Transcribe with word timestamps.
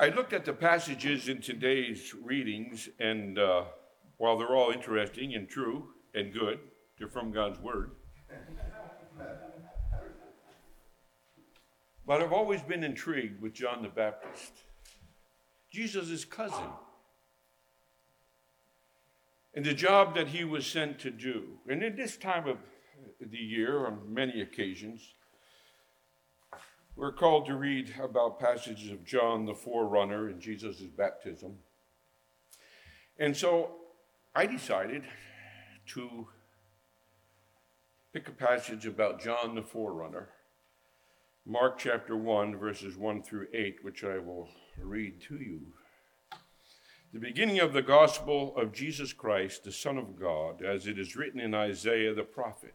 I 0.00 0.08
looked 0.08 0.32
at 0.32 0.46
the 0.46 0.54
passages 0.54 1.28
in 1.28 1.42
today's 1.42 2.14
readings, 2.14 2.88
and 3.00 3.38
uh, 3.38 3.64
while 4.16 4.38
they're 4.38 4.56
all 4.56 4.70
interesting 4.70 5.34
and 5.34 5.46
true 5.46 5.90
and 6.14 6.32
good, 6.32 6.58
they're 6.98 7.06
from 7.06 7.30
God's 7.30 7.60
Word. 7.60 7.90
But 12.06 12.22
I've 12.22 12.32
always 12.32 12.62
been 12.62 12.82
intrigued 12.82 13.42
with 13.42 13.52
John 13.52 13.82
the 13.82 13.90
Baptist, 13.90 14.52
Jesus' 15.70 16.24
cousin, 16.24 16.70
and 19.52 19.66
the 19.66 19.74
job 19.74 20.14
that 20.14 20.28
he 20.28 20.44
was 20.44 20.66
sent 20.66 20.98
to 21.00 21.10
do. 21.10 21.58
And 21.68 21.82
in 21.82 21.94
this 21.94 22.16
time 22.16 22.48
of 22.48 22.56
the 23.20 23.36
year, 23.36 23.86
on 23.86 24.14
many 24.14 24.40
occasions, 24.40 25.12
we're 26.96 27.12
called 27.12 27.46
to 27.46 27.54
read 27.54 27.94
about 28.02 28.40
passages 28.40 28.90
of 28.90 29.04
John 29.04 29.46
the 29.46 29.54
forerunner 29.54 30.28
and 30.28 30.40
Jesus' 30.40 30.80
baptism. 30.82 31.58
And 33.18 33.36
so 33.36 33.72
I 34.34 34.46
decided 34.46 35.04
to 35.88 36.28
pick 38.12 38.28
a 38.28 38.32
passage 38.32 38.86
about 38.86 39.20
John 39.20 39.54
the 39.54 39.62
forerunner, 39.62 40.28
Mark 41.46 41.78
chapter 41.78 42.16
1, 42.16 42.56
verses 42.56 42.96
1 42.96 43.22
through 43.22 43.46
8, 43.54 43.78
which 43.82 44.04
I 44.04 44.18
will 44.18 44.48
read 44.78 45.20
to 45.28 45.36
you. 45.36 45.60
The 47.12 47.18
beginning 47.18 47.58
of 47.58 47.72
the 47.72 47.82
gospel 47.82 48.56
of 48.56 48.72
Jesus 48.72 49.12
Christ, 49.12 49.64
the 49.64 49.72
Son 49.72 49.98
of 49.98 50.18
God, 50.18 50.62
as 50.62 50.86
it 50.86 50.98
is 50.98 51.16
written 51.16 51.40
in 51.40 51.54
Isaiah 51.54 52.14
the 52.14 52.22
prophet. 52.22 52.74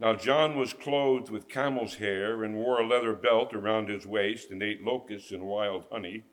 Now 0.00 0.14
John 0.14 0.56
was 0.56 0.72
clothed 0.72 1.28
with 1.28 1.48
camel's 1.48 1.96
hair 1.96 2.42
and 2.42 2.56
wore 2.56 2.80
a 2.80 2.88
leather 2.88 3.14
belt 3.14 3.52
around 3.52 3.90
his 3.90 4.06
waist 4.06 4.50
and 4.50 4.62
ate 4.62 4.82
locusts 4.82 5.30
and 5.30 5.42
wild 5.42 5.84
honey. 5.92 6.24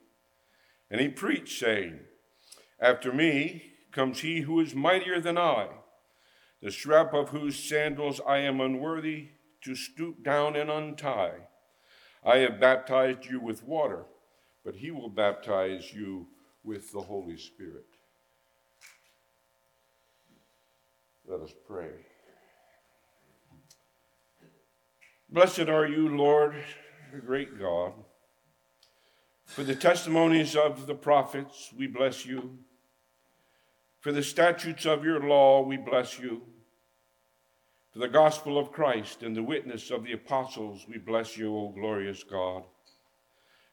And 0.89 1.01
he 1.01 1.09
preached, 1.09 1.59
saying, 1.59 1.99
After 2.79 3.11
me 3.11 3.73
comes 3.91 4.21
he 4.21 4.41
who 4.41 4.61
is 4.61 4.73
mightier 4.73 5.19
than 5.19 5.37
I, 5.37 5.67
the 6.61 6.71
strap 6.71 7.13
of 7.13 7.29
whose 7.29 7.59
sandals 7.59 8.21
I 8.25 8.37
am 8.37 8.61
unworthy 8.61 9.29
to 9.63 9.75
stoop 9.75 10.23
down 10.23 10.55
and 10.55 10.71
untie. 10.71 11.47
I 12.23 12.37
have 12.37 12.61
baptized 12.61 13.25
you 13.25 13.41
with 13.41 13.63
water, 13.63 14.05
but 14.63 14.75
he 14.75 14.91
will 14.91 15.09
baptize 15.09 15.93
you 15.93 16.27
with 16.63 16.93
the 16.93 17.01
Holy 17.01 17.37
Spirit. 17.37 17.85
Let 21.27 21.41
us 21.41 21.53
pray. 21.67 21.91
Blessed 25.37 25.69
are 25.69 25.85
you, 25.85 26.17
Lord, 26.17 26.55
the 27.13 27.19
great 27.19 27.59
God. 27.59 27.93
For 29.45 29.63
the 29.63 29.75
testimonies 29.75 30.55
of 30.55 30.87
the 30.87 30.95
prophets, 30.95 31.71
we 31.77 31.85
bless 31.85 32.25
you. 32.25 32.57
For 33.99 34.11
the 34.11 34.23
statutes 34.23 34.87
of 34.87 35.05
your 35.05 35.19
law, 35.19 35.61
we 35.61 35.77
bless 35.77 36.17
you. 36.17 36.41
For 37.93 37.99
the 37.99 38.07
gospel 38.07 38.57
of 38.57 38.71
Christ 38.71 39.21
and 39.21 39.35
the 39.35 39.43
witness 39.43 39.91
of 39.91 40.03
the 40.03 40.13
apostles, 40.13 40.87
we 40.89 40.97
bless 40.97 41.37
you, 41.37 41.55
O 41.55 41.69
glorious 41.69 42.23
God. 42.23 42.63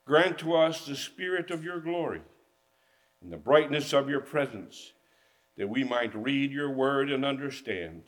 Grant 0.05 0.37
to 0.41 0.57
us 0.57 0.85
the 0.85 0.95
spirit 0.95 1.51
of 1.51 1.65
your 1.65 1.81
glory 1.81 2.21
and 3.23 3.33
the 3.33 3.39
brightness 3.39 3.95
of 3.95 4.11
your 4.11 4.21
presence, 4.21 4.93
that 5.57 5.71
we 5.71 5.83
might 5.83 6.15
read 6.15 6.53
your 6.53 6.71
word 6.71 7.11
and 7.11 7.25
understand 7.25 8.03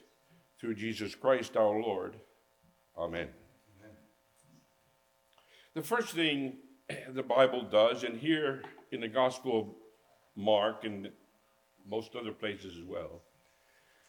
through 0.60 0.74
Jesus 0.74 1.14
Christ 1.14 1.56
our 1.56 1.80
Lord. 1.80 2.16
Amen. 2.98 3.28
The 5.76 5.82
first 5.82 6.14
thing 6.14 6.54
the 7.12 7.22
Bible 7.22 7.60
does, 7.70 8.02
and 8.02 8.18
here 8.18 8.62
in 8.92 9.02
the 9.02 9.08
Gospel 9.08 9.60
of 9.60 9.66
Mark 10.34 10.84
and 10.84 11.10
most 11.86 12.16
other 12.16 12.32
places 12.32 12.78
as 12.78 12.84
well, 12.84 13.20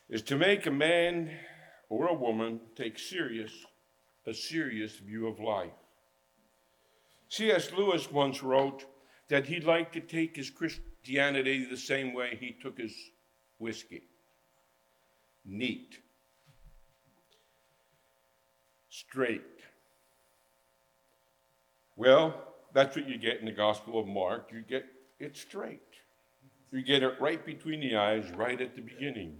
is 0.10 0.22
to 0.22 0.38
make 0.38 0.66
a 0.66 0.72
man 0.72 1.30
or 1.90 2.08
a 2.08 2.14
woman 2.14 2.62
take 2.78 2.98
serious 2.98 3.52
a 4.26 4.34
serious 4.34 4.96
view 4.96 5.28
of 5.28 5.42
life. 5.42 5.74
C.S. 7.28 7.74
Lewis 7.74 8.10
once 8.10 8.42
wrote 8.42 8.86
that 9.28 9.46
he'd 9.46 9.66
like 9.66 9.92
to 9.92 10.00
take 10.00 10.38
his 10.38 10.50
Christianity 10.50 11.66
the 11.66 11.76
same 11.76 12.14
way 12.14 12.38
he 12.40 12.56
took 12.62 12.78
his 12.78 12.94
whiskey. 13.58 14.04
Neat 15.44 15.98
straight. 18.90 19.57
Well, 21.98 22.44
that's 22.74 22.96
what 22.96 23.10
you 23.10 23.18
get 23.18 23.40
in 23.40 23.46
the 23.46 23.52
Gospel 23.52 24.00
of 24.00 24.08
Mark. 24.08 24.52
You 24.54 24.62
get 24.62 24.86
it 25.20 25.36
straight. 25.36 25.82
You 26.72 26.84
get 26.84 27.02
it 27.02 27.20
right 27.20 27.44
between 27.44 27.80
the 27.80 27.96
eyes, 27.96 28.32
right 28.36 28.62
at 28.62 28.76
the 28.76 28.82
beginning. 28.82 29.38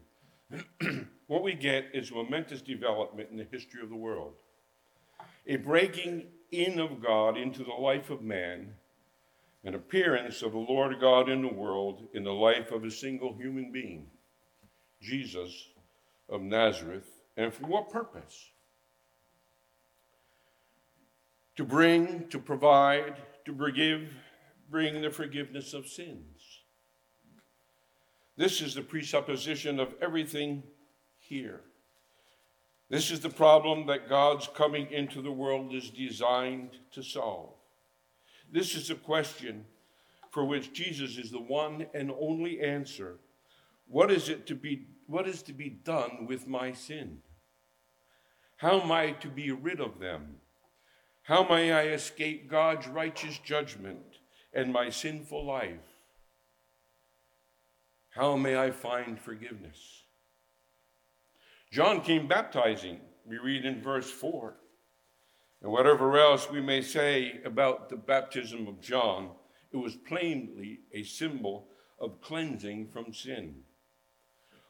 what 1.28 1.44
we 1.44 1.54
get 1.54 1.86
is 1.94 2.12
momentous 2.12 2.62
development 2.62 3.30
in 3.30 3.38
the 3.38 3.48
history 3.52 3.82
of 3.84 3.90
the 3.90 3.96
world. 3.96 4.34
A 5.46 5.58
breaking 5.58 6.26
in 6.52 6.80
of 6.80 7.00
God 7.02 7.38
into 7.38 7.64
the 7.64 7.74
life 7.74 8.10
of 8.10 8.24
man, 8.24 8.74
an 9.64 9.76
appearance 9.76 10.42
of 10.42 10.54
the 10.54 10.58
Lord 10.58 11.00
God 11.00 11.30
in 11.30 11.44
the 11.44 11.54
world 11.54 12.08
in 12.14 12.24
the 12.24 12.34
life 12.34 12.72
of 12.72 12.84
a 12.84 12.92
single 12.92 13.36
human 13.36 13.72
being, 13.72 14.08
Jesus 15.00 15.68
of 16.28 16.42
Nazareth. 16.42 17.08
And 17.36 17.54
for 17.54 17.68
what 17.68 17.92
purpose? 17.92 18.50
To 21.58 21.64
bring, 21.64 22.28
to 22.30 22.40
provide, 22.40 23.18
to 23.46 23.56
forgive, 23.56 24.10
bring 24.70 25.02
the 25.02 25.10
forgiveness 25.10 25.74
of 25.74 25.88
sins. 25.88 26.62
This 28.38 28.62
is 28.62 28.76
the 28.76 28.82
presupposition 28.82 29.80
of 29.80 29.96
everything 30.00 30.64
here. 31.18 31.62
This 32.90 33.12
is 33.12 33.20
the 33.20 33.30
problem 33.30 33.88
that 33.88 34.08
God's 34.08 34.48
coming 34.56 34.92
into 34.92 35.22
the 35.22 35.32
world 35.32 35.74
is 35.74 35.90
designed 35.90 36.78
to 36.92 37.02
solve. 37.04 37.54
This 38.52 38.76
is 38.76 38.90
a 38.92 38.96
question 38.96 39.66
for 40.32 40.46
which 40.46 40.72
Jesus 40.72 41.18
is 41.18 41.32
the 41.32 41.42
one 41.42 41.88
and 41.94 42.12
only 42.12 42.62
answer. 42.62 43.18
What 43.88 44.12
is 44.12 44.30
it 44.30 44.46
to 44.48 44.56
be 44.56 44.86
what 45.08 45.26
is 45.26 45.42
to 45.44 45.54
be 45.54 45.70
done 45.70 46.26
with 46.28 46.48
my 46.48 46.74
sin? 46.74 47.20
How 48.58 48.82
am 48.82 48.92
I 48.92 49.12
to 49.12 49.30
be 49.30 49.52
rid 49.52 49.80
of 49.80 50.00
them? 50.00 50.36
How 51.28 51.46
may 51.46 51.74
I 51.74 51.88
escape 51.88 52.50
God's 52.50 52.88
righteous 52.88 53.38
judgment 53.40 54.00
and 54.54 54.72
my 54.72 54.90
sinful 54.90 55.46
life? 55.46 55.84
How 58.12 58.38
may 58.38 58.56
I 58.56 58.72
find 58.72 59.20
forgiveness? 59.20 60.04
John 61.70 62.00
came 62.00 62.30
baptizing, 62.30 63.02
we 63.26 63.40
read 63.40 63.66
in 63.66 63.82
verse 63.82 64.10
4. 64.10 64.56
And 65.64 65.70
whatever 65.70 66.18
else 66.18 66.50
we 66.50 66.62
may 66.62 66.82
say 66.82 67.42
about 67.44 67.90
the 67.90 67.98
baptism 67.98 68.66
of 68.66 68.80
John, 68.80 69.32
it 69.74 69.78
was 69.78 69.98
plainly 69.98 70.80
a 70.94 71.04
symbol 71.04 71.68
of 72.00 72.22
cleansing 72.22 72.88
from 72.88 73.12
sin. 73.12 73.64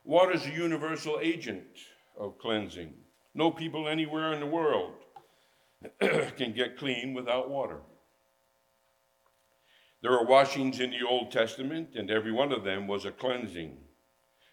Water 0.03 0.31
is 0.31 0.47
a 0.47 0.51
universal 0.51 1.19
agent 1.21 1.67
of 2.19 2.39
cleansing. 2.39 2.95
No 3.35 3.51
people 3.51 3.87
anywhere 3.87 4.33
in 4.33 4.39
the 4.39 4.47
world 4.47 4.93
can 6.37 6.53
get 6.53 6.77
clean 6.77 7.13
without 7.13 7.49
water. 7.49 7.79
There 10.01 10.11
are 10.11 10.25
washings 10.25 10.79
in 10.79 10.91
the 10.91 11.05
Old 11.07 11.31
Testament, 11.31 11.95
and 11.95 12.11
every 12.11 12.31
one 12.31 12.51
of 12.51 12.63
them 12.63 12.87
was 12.87 13.05
a 13.05 13.11
cleansing. 13.11 13.77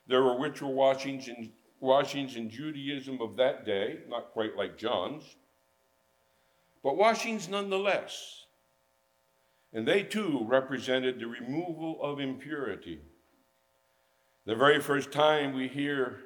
There 0.06 0.22
were 0.22 0.40
ritual 0.40 0.75
washings 0.75 1.28
in, 1.28 1.52
washings 1.81 2.36
in 2.36 2.50
Judaism 2.50 3.20
of 3.20 3.36
that 3.36 3.64
day, 3.66 4.00
not 4.08 4.32
quite 4.32 4.56
like 4.56 4.78
John's, 4.78 5.36
but 6.82 6.96
washings 6.96 7.48
nonetheless. 7.48 8.44
And 9.72 9.86
they 9.86 10.02
too 10.02 10.44
represented 10.46 11.19
the 11.19 11.26
removal 11.26 11.98
of 12.02 12.20
impurity. 12.20 13.00
The 14.46 14.54
very 14.54 14.81
first 14.81 15.10
time 15.10 15.54
we 15.54 15.69
hear 15.69 16.20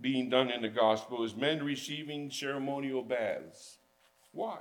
being 0.00 0.30
done 0.30 0.50
in 0.50 0.62
the 0.62 0.68
gospel 0.68 1.24
is 1.24 1.34
men 1.34 1.64
receiving 1.64 2.30
ceremonial 2.30 3.02
baths. 3.02 3.78
Why? 4.32 4.58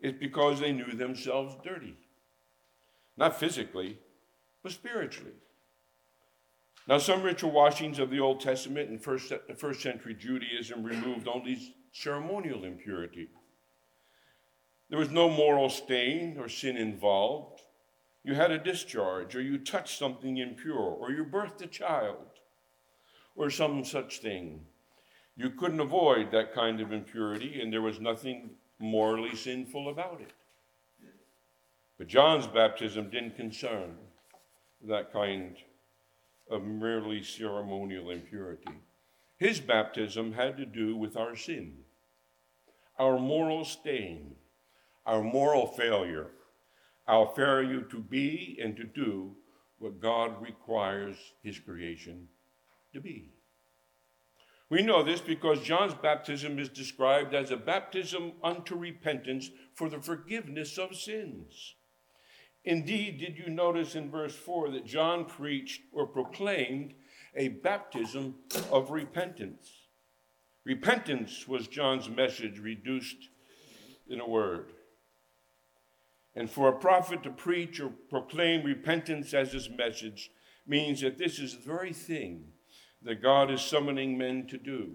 It's 0.00 0.18
because 0.18 0.60
they 0.60 0.72
knew 0.72 0.92
themselves 0.94 1.56
dirty. 1.62 1.96
not 3.16 3.38
physically, 3.38 3.98
but 4.62 4.72
spiritually. 4.72 5.34
Now, 6.88 6.98
some 6.98 7.22
ritual 7.22 7.50
washings 7.52 7.98
of 7.98 8.10
the 8.10 8.18
Old 8.20 8.40
Testament 8.40 8.88
and 8.88 9.02
first, 9.02 9.32
first 9.58 9.82
century 9.82 10.14
Judaism 10.14 10.82
removed 10.82 11.28
only 11.28 11.74
ceremonial 11.92 12.64
impurity. 12.64 13.28
There 14.88 14.98
was 14.98 15.10
no 15.10 15.28
moral 15.28 15.68
stain 15.68 16.36
or 16.38 16.48
sin 16.48 16.76
involved. 16.76 17.62
You 18.24 18.34
had 18.34 18.50
a 18.50 18.58
discharge, 18.58 19.36
or 19.36 19.40
you 19.40 19.58
touched 19.58 19.98
something 19.98 20.38
impure, 20.38 20.78
or 20.78 21.10
you 21.12 21.24
birthed 21.24 21.62
a 21.62 21.66
child, 21.66 22.26
or 23.36 23.50
some 23.50 23.84
such 23.84 24.18
thing. 24.18 24.66
You 25.40 25.48
couldn't 25.48 25.80
avoid 25.80 26.32
that 26.32 26.52
kind 26.52 26.82
of 26.82 26.92
impurity, 26.92 27.62
and 27.62 27.72
there 27.72 27.80
was 27.80 27.98
nothing 27.98 28.50
morally 28.78 29.34
sinful 29.34 29.88
about 29.88 30.20
it. 30.20 30.32
But 31.96 32.08
John's 32.08 32.46
baptism 32.46 33.08
didn't 33.08 33.36
concern 33.36 33.96
that 34.86 35.14
kind 35.14 35.56
of 36.50 36.64
merely 36.64 37.22
ceremonial 37.22 38.10
impurity. 38.10 38.82
His 39.38 39.60
baptism 39.60 40.34
had 40.34 40.58
to 40.58 40.66
do 40.66 40.94
with 40.94 41.16
our 41.16 41.34
sin, 41.34 41.72
our 42.98 43.18
moral 43.18 43.64
stain, 43.64 44.34
our 45.06 45.22
moral 45.22 45.68
failure, 45.68 46.32
our 47.08 47.32
failure 47.34 47.80
to 47.80 47.98
be 47.98 48.58
and 48.62 48.76
to 48.76 48.84
do 48.84 49.34
what 49.78 50.02
God 50.02 50.42
requires 50.42 51.16
His 51.42 51.58
creation 51.58 52.28
to 52.92 53.00
be. 53.00 53.32
We 54.70 54.82
know 54.82 55.02
this 55.02 55.20
because 55.20 55.60
John's 55.60 55.94
baptism 55.94 56.60
is 56.60 56.68
described 56.68 57.34
as 57.34 57.50
a 57.50 57.56
baptism 57.56 58.32
unto 58.42 58.76
repentance 58.76 59.50
for 59.74 59.88
the 59.88 60.00
forgiveness 60.00 60.78
of 60.78 60.94
sins. 60.94 61.74
Indeed, 62.64 63.18
did 63.18 63.36
you 63.36 63.50
notice 63.50 63.96
in 63.96 64.12
verse 64.12 64.36
4 64.36 64.70
that 64.70 64.86
John 64.86 65.24
preached 65.24 65.82
or 65.92 66.06
proclaimed 66.06 66.94
a 67.34 67.48
baptism 67.48 68.36
of 68.70 68.92
repentance? 68.92 69.68
Repentance 70.64 71.48
was 71.48 71.66
John's 71.66 72.08
message 72.08 72.60
reduced 72.60 73.28
in 74.08 74.20
a 74.20 74.28
word. 74.28 74.66
And 76.36 76.48
for 76.48 76.68
a 76.68 76.78
prophet 76.78 77.24
to 77.24 77.30
preach 77.30 77.80
or 77.80 77.90
proclaim 78.08 78.64
repentance 78.64 79.34
as 79.34 79.52
his 79.52 79.68
message 79.68 80.30
means 80.64 81.00
that 81.00 81.18
this 81.18 81.40
is 81.40 81.56
the 81.56 81.66
very 81.66 81.92
thing 81.92 82.52
that 83.02 83.22
God 83.22 83.50
is 83.50 83.62
summoning 83.62 84.18
men 84.18 84.46
to 84.48 84.58
do. 84.58 84.92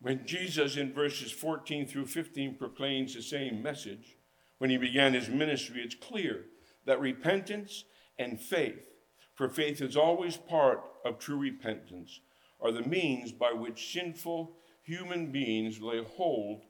When 0.00 0.26
Jesus, 0.26 0.76
in 0.76 0.92
verses 0.92 1.32
14 1.32 1.86
through 1.86 2.06
15, 2.06 2.56
proclaims 2.56 3.14
the 3.14 3.22
same 3.22 3.62
message, 3.62 4.18
when 4.58 4.70
he 4.70 4.76
began 4.76 5.14
his 5.14 5.28
ministry, 5.28 5.80
it's 5.82 5.94
clear 5.94 6.44
that 6.86 7.00
repentance 7.00 7.84
and 8.18 8.40
faith, 8.40 8.86
for 9.34 9.48
faith 9.48 9.80
is 9.80 9.96
always 9.96 10.36
part 10.36 10.82
of 11.04 11.18
true 11.18 11.38
repentance, 11.38 12.20
are 12.60 12.72
the 12.72 12.82
means 12.82 13.32
by 13.32 13.52
which 13.52 13.92
sinful 13.92 14.56
human 14.82 15.32
beings 15.32 15.80
lay 15.80 16.02
hold 16.02 16.62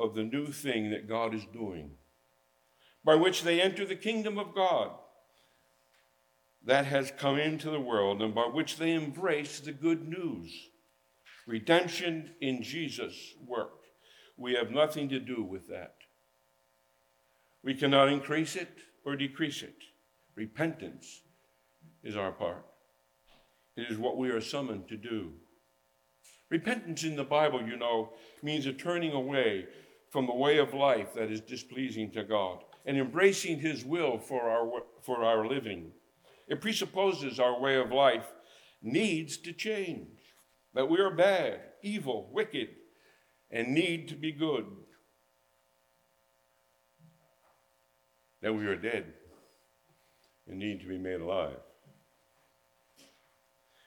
of 0.00 0.14
the 0.14 0.24
new 0.24 0.46
thing 0.46 0.90
that 0.90 1.08
God 1.08 1.34
is 1.34 1.44
doing, 1.52 1.92
by 3.04 3.14
which 3.14 3.42
they 3.42 3.60
enter 3.60 3.84
the 3.84 3.96
kingdom 3.96 4.38
of 4.38 4.54
God 4.54 4.92
that 6.64 6.86
has 6.86 7.12
come 7.18 7.38
into 7.38 7.70
the 7.70 7.80
world, 7.80 8.22
and 8.22 8.34
by 8.34 8.42
which 8.42 8.76
they 8.76 8.92
embrace 8.92 9.60
the 9.60 9.72
good 9.72 10.08
news 10.08 10.68
Redemption 11.46 12.30
in 12.40 12.62
Jesus' 12.62 13.34
work. 13.44 13.80
We 14.36 14.54
have 14.54 14.70
nothing 14.70 15.08
to 15.08 15.18
do 15.18 15.42
with 15.42 15.68
that. 15.68 15.94
We 17.64 17.74
cannot 17.74 18.08
increase 18.08 18.56
it 18.56 18.70
or 19.04 19.16
decrease 19.16 19.62
it. 19.62 19.76
Repentance 20.34 21.22
is 22.02 22.16
our 22.16 22.32
part, 22.32 22.64
it 23.76 23.90
is 23.90 23.98
what 23.98 24.16
we 24.16 24.30
are 24.30 24.40
summoned 24.40 24.88
to 24.88 24.96
do. 24.96 25.32
Repentance 26.50 27.04
in 27.04 27.16
the 27.16 27.24
Bible, 27.24 27.62
you 27.66 27.76
know, 27.76 28.10
means 28.42 28.66
a 28.66 28.72
turning 28.72 29.12
away 29.12 29.66
from 30.10 30.26
the 30.26 30.34
way 30.34 30.58
of 30.58 30.74
life 30.74 31.14
that 31.14 31.30
is 31.30 31.40
displeasing 31.40 32.10
to 32.12 32.24
God 32.24 32.58
and 32.84 32.98
embracing 32.98 33.58
His 33.58 33.84
will 33.84 34.18
for 34.18 34.50
our, 34.50 34.82
for 35.00 35.24
our 35.24 35.46
living. 35.46 35.92
It 36.52 36.60
presupposes 36.60 37.40
our 37.40 37.58
way 37.58 37.76
of 37.76 37.90
life 37.90 38.30
needs 38.82 39.38
to 39.38 39.54
change 39.54 40.18
that 40.74 40.90
we 40.90 40.98
are 40.98 41.10
bad, 41.10 41.60
evil, 41.82 42.28
wicked, 42.30 42.68
and 43.50 43.72
need 43.72 44.08
to 44.08 44.14
be 44.14 44.32
good, 44.32 44.66
that 48.42 48.52
we 48.54 48.66
are 48.66 48.76
dead 48.76 49.14
and 50.46 50.58
need 50.58 50.82
to 50.82 50.86
be 50.86 50.98
made 50.98 51.22
alive. 51.22 51.56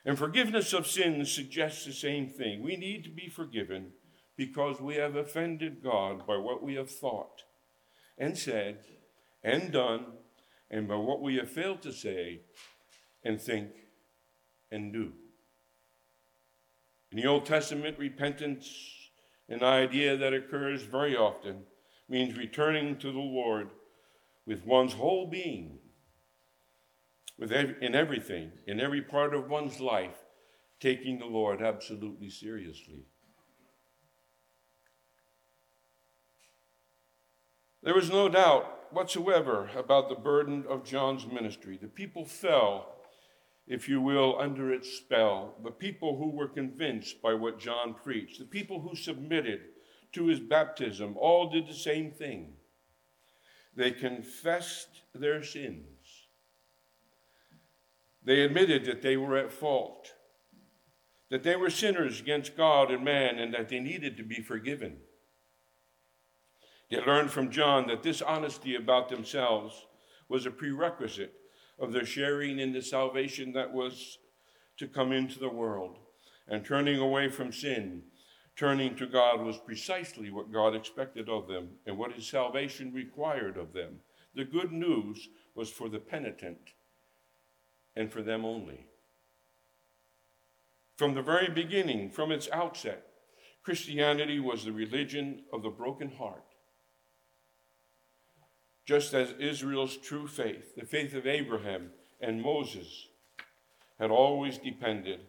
And 0.04 0.18
forgiveness 0.18 0.74
of 0.74 0.88
sins 0.88 1.32
suggests 1.32 1.86
the 1.86 1.94
same 1.94 2.28
thing. 2.28 2.64
We 2.64 2.78
need 2.78 3.04
to 3.04 3.12
be 3.12 3.30
forgiven 3.30 3.92
because 4.36 4.82
we 4.82 4.96
have 4.96 5.16
offended 5.16 5.84
God 5.84 6.26
by 6.26 6.38
what 6.38 6.64
we 6.64 6.74
have 6.74 6.90
thought 6.90 7.44
and 8.18 8.36
said 8.36 8.80
and 9.44 9.72
done, 9.72 10.06
and 10.70 10.88
by 10.88 10.96
what 10.96 11.22
we 11.22 11.36
have 11.36 11.50
failed 11.50 11.82
to 11.84 11.92
say 11.92 12.42
and 13.24 13.40
think 13.40 13.70
and 14.72 14.92
do. 14.92 15.12
In 17.12 17.18
the 17.18 17.28
Old 17.28 17.46
Testament, 17.46 17.98
repentance, 17.98 18.70
an 19.48 19.64
idea 19.64 20.18
that 20.18 20.34
occurs 20.34 20.84
very 20.84 21.16
often, 21.16 21.64
means 22.10 22.38
returning 22.38 22.98
to 22.98 23.12
the 23.12 23.20
Lord 23.20 23.70
with 24.46 24.66
one's 24.66 24.94
whole 24.94 25.28
being, 25.28 25.80
with 27.38 27.52
ev- 27.52 27.76
in 27.82 27.96
everything, 27.96 28.52
in 28.68 28.80
every 28.80 29.02
part 29.02 29.34
of 29.34 29.50
one's 29.50 29.80
life, 29.80 30.24
taking 30.80 31.20
the 31.20 31.26
Lord 31.26 31.62
absolutely 31.62 32.30
seriously. 32.30 33.06
There 37.82 37.96
was 37.96 38.10
no 38.10 38.30
doubt 38.30 38.75
whatsoever 38.92 39.70
about 39.76 40.10
the 40.10 40.16
burden 40.16 40.66
of 40.70 40.84
John's 40.84 41.26
ministry. 41.26 41.78
The 41.82 41.88
people 41.88 42.26
fell 42.26 42.96
if 43.68 43.90
you 43.90 44.00
will, 44.00 44.40
under 44.40 44.72
its 44.72 44.92
spell. 44.92 45.56
The 45.64 45.72
people 45.72 46.18
who 46.18 46.30
were 46.30 46.48
convinced 46.48 47.22
by 47.22 47.34
what 47.34 47.60
John 47.60 47.96
preached, 47.96 48.40
the 48.40 48.46
people 48.46 48.82
who 48.82 48.96
submitted 48.96 49.62
to 50.14 50.28
his 50.28 50.40
baptism, 50.40 51.16
all 51.18 51.50
did 51.50 51.68
the 51.68 51.74
same 51.74 52.12
thing. 52.12 52.54
They 53.76 53.92
confessed 53.92 55.02
their 55.14 55.44
sins. 55.44 55.84
They 58.24 58.42
admitted 58.42 58.86
that 58.86 59.02
they 59.02 59.18
were 59.18 59.38
at 59.38 59.52
fault, 59.52 60.14
that 61.30 61.44
they 61.44 61.56
were 61.56 61.70
sinners 61.70 62.20
against 62.20 62.56
God 62.56 62.92
and 62.92 63.04
man, 63.04 63.40
and 63.40 63.54
that 63.54 63.70
they 63.70 63.80
needed 63.80 64.18
to 64.18 64.24
be 64.24 64.42
forgiven. 64.42 64.98
They 66.90 67.02
learned 67.02 67.32
from 67.32 67.52
John 67.52 67.88
that 67.88 68.04
this 68.04 68.22
honesty 68.22 68.76
about 68.76 69.10
themselves 69.10 69.86
was 70.30 70.46
a 70.46 70.52
prerequisite 70.52 71.34
of 71.80 71.92
their 71.92 72.06
sharing 72.06 72.60
in 72.60 72.72
the 72.74 72.82
salvation 72.82 73.54
that 73.54 73.74
was 73.74 74.20
to 74.78 74.88
come 74.88 75.12
into 75.12 75.40
the 75.40 75.50
world. 75.50 75.98
And 76.48 76.64
turning 76.64 77.00
away 77.00 77.30
from 77.30 77.52
sin, 77.52 78.04
turning 78.56 78.96
to 78.98 79.08
God 79.08 79.42
was 79.42 79.58
precisely 79.58 80.30
what 80.30 80.52
God 80.52 80.76
expected 80.76 81.28
of 81.28 81.48
them 81.48 81.70
and 81.86 81.98
what 81.98 82.14
his 82.14 82.28
salvation 82.28 82.94
required 82.94 83.58
of 83.58 83.74
them. 83.74 84.00
The 84.36 84.46
good 84.46 84.72
news 84.72 85.30
was 85.56 85.72
for 85.72 85.90
the 85.90 86.00
penitent 86.00 86.74
and 87.96 88.12
for 88.12 88.22
them 88.22 88.46
only. 88.46 88.86
From 90.98 91.16
the 91.16 91.22
very 91.22 91.50
beginning, 91.50 92.12
from 92.12 92.32
its 92.32 92.48
outset, 92.54 93.08
Christianity 93.64 94.40
was 94.40 94.64
the 94.64 94.72
religion 94.72 95.44
of 95.52 95.64
the 95.64 95.70
broken 95.70 96.12
heart 96.12 96.55
just 98.86 99.14
as 99.14 99.34
Israel's 99.40 99.98
true 99.98 100.28
faith, 100.28 100.76
the 100.76 100.86
faith 100.86 101.14
of 101.16 101.26
Abraham 101.26 101.90
and 102.22 102.42
Moses, 102.42 103.08
had 104.00 104.12
always 104.12 104.58
depended 104.58 105.22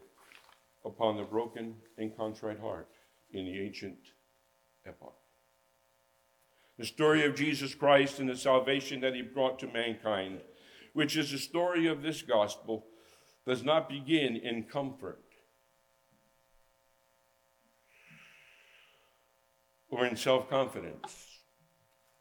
upon 0.84 1.16
the 1.16 1.22
broken 1.22 1.75
and 1.96 2.16
contrite 2.16 2.60
heart 2.60 2.88
in 3.32 3.46
the 3.46 3.60
ancient 3.60 3.98
epoch. 4.86 5.16
The 6.78 6.84
story 6.84 7.25
of 7.25 7.34
Jesus 7.34 7.75
Christ 7.75 8.18
and 8.20 8.28
the 8.28 8.36
salvation 8.36 9.00
that 9.00 9.14
he 9.14 9.22
brought 9.22 9.58
to 9.60 9.66
mankind, 9.66 10.42
which 10.92 11.16
is 11.16 11.30
the 11.30 11.38
story 11.38 11.86
of 11.86 12.02
this 12.02 12.20
gospel, 12.20 12.84
does 13.46 13.62
not 13.62 13.88
begin 13.88 14.36
in 14.36 14.64
comfort 14.64 15.22
or 19.88 20.04
in 20.04 20.16
self 20.16 20.50
confidence 20.50 21.36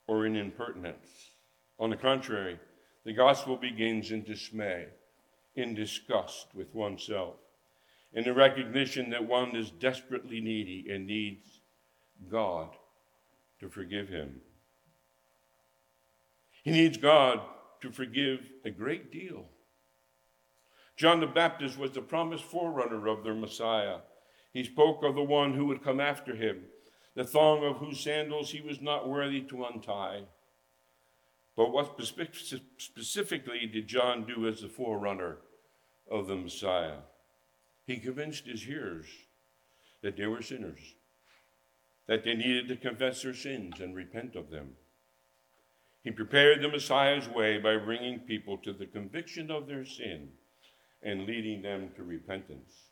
or 0.07 0.25
in 0.25 0.35
impertinence. 0.35 1.31
On 1.79 1.89
the 1.89 1.95
contrary, 1.95 2.59
the 3.03 3.13
gospel 3.13 3.55
begins 3.55 4.11
in 4.11 4.23
dismay, 4.23 4.87
in 5.55 5.73
disgust 5.73 6.47
with 6.53 6.73
oneself, 6.73 7.35
in 8.13 8.23
the 8.23 8.33
recognition 8.33 9.09
that 9.09 9.27
one 9.27 9.55
is 9.55 9.71
desperately 9.71 10.41
needy 10.41 10.87
and 10.89 11.05
needs 11.05 11.61
God 12.29 12.69
to 13.59 13.69
forgive 13.69 14.09
him. 14.09 14.41
He 16.63 16.71
needs 16.71 16.97
God 16.97 17.41
to 17.81 17.91
forgive 17.91 18.49
a 18.63 18.71
great 18.71 19.11
deal. 19.11 19.45
John 20.97 21.19
the 21.19 21.27
Baptist 21.27 21.77
was 21.77 21.91
the 21.91 22.01
promised 22.01 22.45
forerunner 22.45 23.07
of 23.07 23.23
their 23.23 23.35
Messiah. 23.35 23.97
He 24.53 24.63
spoke 24.63 25.03
of 25.03 25.15
the 25.15 25.21
one 25.21 25.53
who 25.53 25.65
would 25.65 25.83
come 25.83 25.99
after 25.99 26.35
him, 26.35 26.63
the 27.15 27.23
thong 27.23 27.63
of 27.63 27.77
whose 27.77 28.01
sandals 28.01 28.51
he 28.51 28.61
was 28.61 28.81
not 28.81 29.07
worthy 29.07 29.41
to 29.41 29.65
untie. 29.65 30.23
But 31.55 31.71
what 31.71 31.99
specifically 32.77 33.65
did 33.65 33.87
John 33.87 34.25
do 34.25 34.47
as 34.47 34.61
the 34.61 34.67
forerunner 34.67 35.37
of 36.11 36.27
the 36.27 36.35
Messiah? 36.35 36.97
He 37.87 37.97
convinced 37.97 38.45
his 38.45 38.63
hearers 38.63 39.07
that 40.01 40.17
they 40.17 40.27
were 40.27 40.41
sinners, 40.41 40.95
that 42.07 42.25
they 42.25 42.33
needed 42.33 42.67
to 42.67 42.75
confess 42.75 43.21
their 43.21 43.33
sins 43.33 43.79
and 43.79 43.95
repent 43.95 44.35
of 44.35 44.49
them. 44.49 44.71
He 46.03 46.11
prepared 46.11 46.61
the 46.61 46.69
Messiah's 46.69 47.29
way 47.29 47.57
by 47.57 47.77
bringing 47.77 48.19
people 48.19 48.57
to 48.59 48.73
the 48.73 48.85
conviction 48.85 49.49
of 49.49 49.67
their 49.67 49.85
sin 49.85 50.29
and 51.01 51.25
leading 51.25 51.61
them 51.61 51.91
to 51.95 52.03
repentance. 52.03 52.84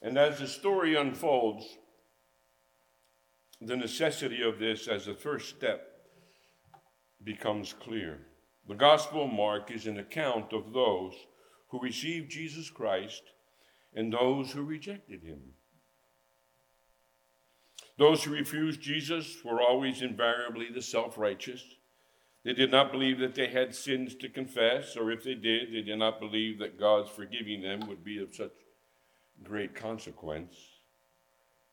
And 0.00 0.16
as 0.16 0.38
the 0.38 0.46
story 0.46 0.94
unfolds, 0.94 1.66
the 3.60 3.76
necessity 3.76 4.42
of 4.42 4.58
this 4.58 4.86
as 4.86 5.08
a 5.08 5.14
first 5.14 5.48
step 5.48 5.88
becomes 7.24 7.72
clear. 7.72 8.20
The 8.68 8.74
Gospel 8.74 9.24
of 9.24 9.32
Mark 9.32 9.70
is 9.70 9.86
an 9.86 9.98
account 9.98 10.52
of 10.52 10.72
those 10.72 11.14
who 11.68 11.80
received 11.80 12.30
Jesus 12.30 12.70
Christ 12.70 13.22
and 13.94 14.12
those 14.12 14.52
who 14.52 14.62
rejected 14.62 15.22
him. 15.22 15.40
Those 17.98 18.22
who 18.22 18.32
refused 18.32 18.80
Jesus 18.80 19.38
were 19.44 19.60
always 19.60 20.02
invariably 20.02 20.68
the 20.72 20.82
self 20.82 21.18
righteous. 21.18 21.64
They 22.44 22.52
did 22.52 22.70
not 22.70 22.92
believe 22.92 23.18
that 23.18 23.34
they 23.34 23.48
had 23.48 23.74
sins 23.74 24.14
to 24.16 24.28
confess, 24.28 24.96
or 24.96 25.10
if 25.10 25.24
they 25.24 25.34
did, 25.34 25.72
they 25.72 25.82
did 25.82 25.98
not 25.98 26.20
believe 26.20 26.60
that 26.60 26.78
God's 26.78 27.10
forgiving 27.10 27.62
them 27.62 27.88
would 27.88 28.04
be 28.04 28.22
of 28.22 28.34
such 28.34 28.52
great 29.42 29.74
consequence. 29.74 30.54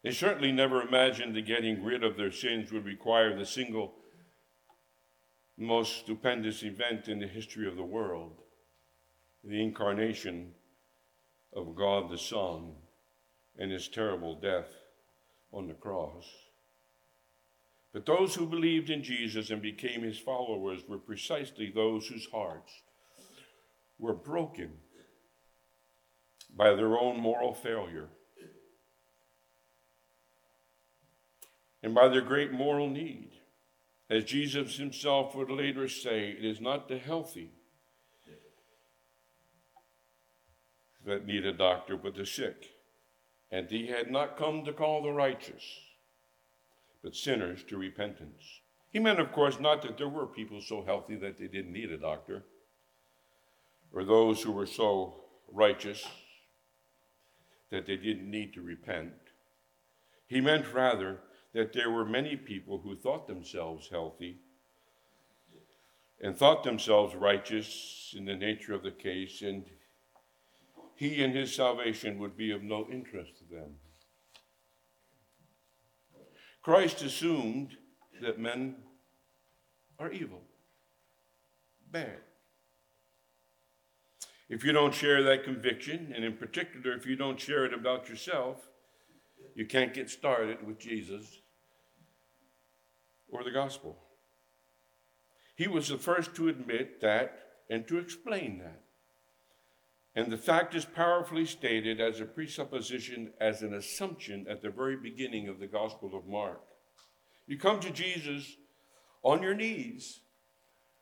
They 0.03 0.11
certainly 0.11 0.51
never 0.51 0.81
imagined 0.81 1.35
that 1.35 1.47
getting 1.47 1.83
rid 1.83 2.03
of 2.03 2.15
their 2.15 2.31
sins 2.31 2.71
would 2.71 2.85
require 2.85 3.35
the 3.35 3.45
single 3.45 3.95
most 5.57 5.97
stupendous 5.97 6.63
event 6.63 7.07
in 7.07 7.19
the 7.19 7.27
history 7.27 7.67
of 7.67 7.75
the 7.75 7.83
world 7.83 8.41
the 9.43 9.61
incarnation 9.61 10.51
of 11.53 11.75
God 11.75 12.09
the 12.09 12.17
Son 12.17 12.73
and 13.57 13.71
his 13.71 13.87
terrible 13.87 14.35
death 14.35 14.69
on 15.51 15.67
the 15.67 15.73
cross. 15.73 16.25
But 17.93 18.05
those 18.05 18.35
who 18.35 18.45
believed 18.45 18.89
in 18.89 19.03
Jesus 19.03 19.51
and 19.51 19.61
became 19.61 20.01
his 20.01 20.17
followers 20.17 20.81
were 20.87 20.97
precisely 20.97 21.71
those 21.71 22.07
whose 22.07 22.25
hearts 22.25 22.71
were 23.97 24.13
broken 24.13 24.71
by 26.55 26.73
their 26.73 26.97
own 26.97 27.19
moral 27.19 27.53
failure 27.53 28.07
and 31.83 31.93
by 31.93 32.07
their 32.07 32.21
great 32.21 32.51
moral 32.51 32.89
need. 32.89 33.31
As 34.09 34.23
Jesus 34.23 34.77
himself 34.77 35.35
would 35.35 35.49
later 35.49 35.87
say, 35.87 36.29
it 36.29 36.45
is 36.45 36.61
not 36.61 36.87
the 36.87 36.97
healthy 36.97 37.51
that 41.05 41.27
need 41.27 41.45
a 41.45 41.53
doctor, 41.53 41.97
but 41.97 42.15
the 42.15 42.25
sick. 42.25 42.71
And 43.51 43.69
he 43.69 43.87
had 43.87 44.09
not 44.09 44.37
come 44.37 44.65
to 44.65 44.73
call 44.73 45.03
the 45.03 45.11
righteous, 45.11 45.63
but 47.03 47.15
sinners 47.15 47.63
to 47.67 47.77
repentance. 47.77 48.43
He 48.89 48.99
meant, 48.99 49.19
of 49.19 49.31
course, 49.31 49.59
not 49.59 49.81
that 49.83 49.97
there 49.97 50.09
were 50.09 50.25
people 50.25 50.61
so 50.61 50.83
healthy 50.83 51.15
that 51.17 51.37
they 51.37 51.47
didn't 51.47 51.73
need 51.73 51.91
a 51.91 51.97
doctor, 51.97 52.43
or 53.93 54.03
those 54.03 54.41
who 54.41 54.51
were 54.51 54.65
so 54.65 55.15
righteous 55.51 56.03
that 57.71 57.85
they 57.85 57.97
didn't 57.97 58.29
need 58.29 58.53
to 58.53 58.61
repent. 58.61 59.13
He 60.27 60.41
meant 60.41 60.73
rather 60.73 61.19
that 61.53 61.73
there 61.73 61.91
were 61.91 62.05
many 62.05 62.35
people 62.35 62.79
who 62.79 62.95
thought 62.95 63.27
themselves 63.27 63.89
healthy 63.89 64.39
and 66.21 66.37
thought 66.37 66.63
themselves 66.63 67.15
righteous 67.15 68.13
in 68.17 68.25
the 68.25 68.35
nature 68.35 68.73
of 68.73 68.83
the 68.83 68.91
case, 68.91 69.41
and 69.41 69.65
he 70.95 71.23
and 71.23 71.35
his 71.35 71.53
salvation 71.53 72.19
would 72.19 72.37
be 72.37 72.51
of 72.51 72.63
no 72.63 72.87
interest 72.91 73.37
to 73.37 73.55
them. 73.55 73.75
Christ 76.61 77.03
assumed 77.03 77.77
that 78.21 78.39
men 78.39 78.77
are 79.99 80.11
evil, 80.11 80.41
bad. 81.91 82.19
If 84.47 84.63
you 84.63 84.71
don't 84.71 84.93
share 84.93 85.23
that 85.23 85.43
conviction, 85.43 86.13
and 86.15 86.23
in 86.23 86.37
particular, 86.37 86.95
if 86.95 87.05
you 87.05 87.15
don't 87.15 87.39
share 87.39 87.65
it 87.65 87.73
about 87.73 88.09
yourself, 88.09 88.69
you 89.55 89.65
can't 89.65 89.93
get 89.93 90.09
started 90.09 90.65
with 90.65 90.79
Jesus 90.79 91.39
or 93.29 93.43
the 93.43 93.51
gospel. 93.51 93.97
He 95.55 95.67
was 95.67 95.87
the 95.87 95.97
first 95.97 96.35
to 96.35 96.49
admit 96.49 97.01
that 97.01 97.39
and 97.69 97.87
to 97.87 97.97
explain 97.97 98.59
that. 98.59 98.81
And 100.15 100.31
the 100.31 100.37
fact 100.37 100.75
is 100.75 100.85
powerfully 100.85 101.45
stated 101.45 101.99
as 101.99 102.19
a 102.19 102.25
presupposition, 102.25 103.33
as 103.41 103.61
an 103.61 103.73
assumption 103.73 104.45
at 104.49 104.61
the 104.61 104.69
very 104.69 104.95
beginning 104.95 105.49
of 105.49 105.59
the 105.59 105.67
Gospel 105.67 106.15
of 106.15 106.27
Mark. 106.27 106.61
You 107.47 107.57
come 107.57 107.79
to 107.81 107.91
Jesus 107.91 108.55
on 109.23 109.41
your 109.41 109.55
knees, 109.55 110.21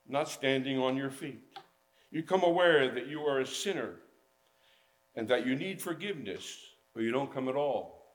not 0.08 0.28
standing 0.28 0.78
on 0.78 0.96
your 0.96 1.10
feet. 1.10 1.42
You 2.14 2.22
come 2.22 2.44
aware 2.44 2.88
that 2.94 3.08
you 3.08 3.22
are 3.22 3.40
a 3.40 3.46
sinner 3.46 3.96
and 5.16 5.26
that 5.26 5.44
you 5.44 5.56
need 5.56 5.82
forgiveness, 5.82 6.58
or 6.94 7.02
you 7.02 7.10
don't 7.10 7.34
come 7.34 7.48
at 7.48 7.56
all. 7.56 8.06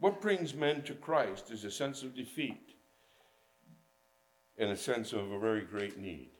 What 0.00 0.20
brings 0.20 0.54
men 0.54 0.82
to 0.82 0.94
Christ 0.94 1.52
is 1.52 1.62
a 1.62 1.70
sense 1.70 2.02
of 2.02 2.16
defeat 2.16 2.74
and 4.58 4.70
a 4.70 4.76
sense 4.76 5.12
of 5.12 5.30
a 5.30 5.38
very 5.38 5.60
great 5.60 5.98
need. 5.98 6.30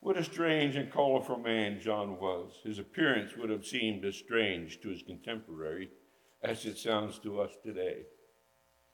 What 0.00 0.16
a 0.16 0.24
strange 0.24 0.76
and 0.76 0.90
colorful 0.90 1.38
man 1.38 1.80
John 1.80 2.18
was. 2.18 2.60
His 2.64 2.78
appearance 2.78 3.36
would 3.36 3.50
have 3.50 3.66
seemed 3.66 4.06
as 4.06 4.16
strange 4.16 4.80
to 4.80 4.88
his 4.88 5.02
contemporary 5.02 5.90
as 6.42 6.64
it 6.64 6.78
sounds 6.78 7.18
to 7.18 7.42
us 7.42 7.52
today. 7.62 8.04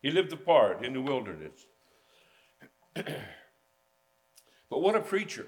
He 0.02 0.10
lived 0.10 0.32
apart 0.32 0.84
in 0.84 0.92
the 0.92 1.00
wilderness. 1.00 1.66
but 4.70 4.80
what 4.80 4.96
a 4.96 5.00
preacher, 5.00 5.46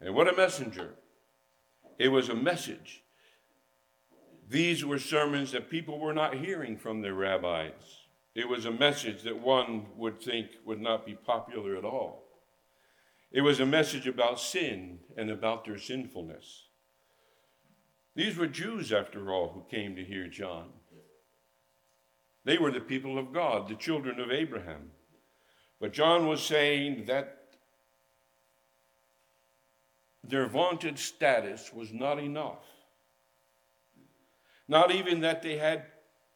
and 0.00 0.14
what 0.14 0.28
a 0.28 0.36
messenger. 0.36 0.94
It 1.98 2.08
was 2.08 2.28
a 2.28 2.34
message. 2.34 3.02
These 4.48 4.84
were 4.84 4.98
sermons 4.98 5.52
that 5.52 5.70
people 5.70 5.98
were 5.98 6.14
not 6.14 6.36
hearing 6.36 6.76
from 6.76 7.02
their 7.02 7.14
rabbis. 7.14 7.72
It 8.34 8.48
was 8.48 8.66
a 8.66 8.70
message 8.70 9.22
that 9.22 9.40
one 9.40 9.86
would 9.96 10.22
think 10.22 10.48
would 10.64 10.80
not 10.80 11.04
be 11.04 11.14
popular 11.14 11.76
at 11.76 11.84
all. 11.84 12.24
It 13.32 13.40
was 13.40 13.60
a 13.60 13.66
message 13.66 14.06
about 14.06 14.40
sin 14.40 15.00
and 15.16 15.30
about 15.30 15.64
their 15.64 15.76
sinfulness. 15.76 16.68
These 18.14 18.36
were 18.36 18.46
Jews, 18.46 18.92
after 18.92 19.32
all, 19.32 19.50
who 19.50 19.64
came 19.70 19.96
to 19.96 20.04
hear 20.04 20.28
John. 20.28 20.70
They 22.44 22.58
were 22.58 22.70
the 22.70 22.80
people 22.80 23.18
of 23.18 23.32
God, 23.32 23.68
the 23.68 23.74
children 23.74 24.18
of 24.20 24.30
Abraham. 24.30 24.92
But 25.80 25.92
John 25.92 26.26
was 26.26 26.42
saying 26.42 27.04
that 27.06 27.38
their 30.24 30.46
vaunted 30.46 30.98
status 30.98 31.72
was 31.72 31.92
not 31.92 32.18
enough. 32.18 32.64
Not 34.66 34.90
even 34.90 35.20
that 35.20 35.42
they 35.42 35.56
had 35.56 35.84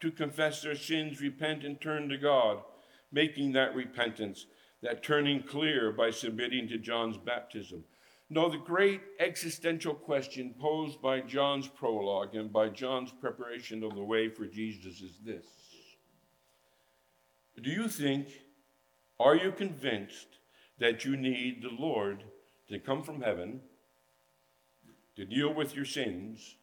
to 0.01 0.11
confess 0.11 0.63
their 0.63 0.75
sins, 0.75 1.21
repent, 1.21 1.65
and 1.65 1.81
turn 1.81 2.09
to 2.09 2.17
God, 2.17 2.63
making 3.13 3.53
that 3.53 3.75
repentance, 3.75 4.47
that 4.83 5.03
turning 5.03 5.43
clear 5.43 5.93
by 5.93 6.11
submitting 6.11 6.69
to 6.69 6.79
John's 6.79 7.19
baptism. 7.19 7.85
No, 8.31 8.49
the 8.49 8.57
great 8.57 9.03
existential 9.21 9.95
question 9.95 10.55
posed 10.59 11.03
by 11.03 11.21
John's 11.21 11.69
prologue 11.69 12.35
and 12.35 12.51
by 12.51 12.71
John's 12.71 13.13
preparation 13.13 13.85
of 13.85 13.95
the 13.95 14.03
way 14.03 14.31
for 14.31 14.47
Jesus 14.47 15.03
is 15.03 15.19
this 15.23 15.45
Do 17.63 17.71
you 17.71 17.89
think, 17.89 18.29
are 19.23 19.37
you 19.37 19.53
convinced 19.53 20.29
that 20.79 21.05
you 21.05 21.17
need 21.17 21.63
the 21.63 21.71
Lord 21.71 22.25
to 22.69 22.79
come 22.79 23.03
from 23.03 23.23
heaven 23.23 23.61
to 25.17 25.25
deal 25.25 25.53
with 25.53 25.75
your 25.75 25.85
sins 25.85 26.57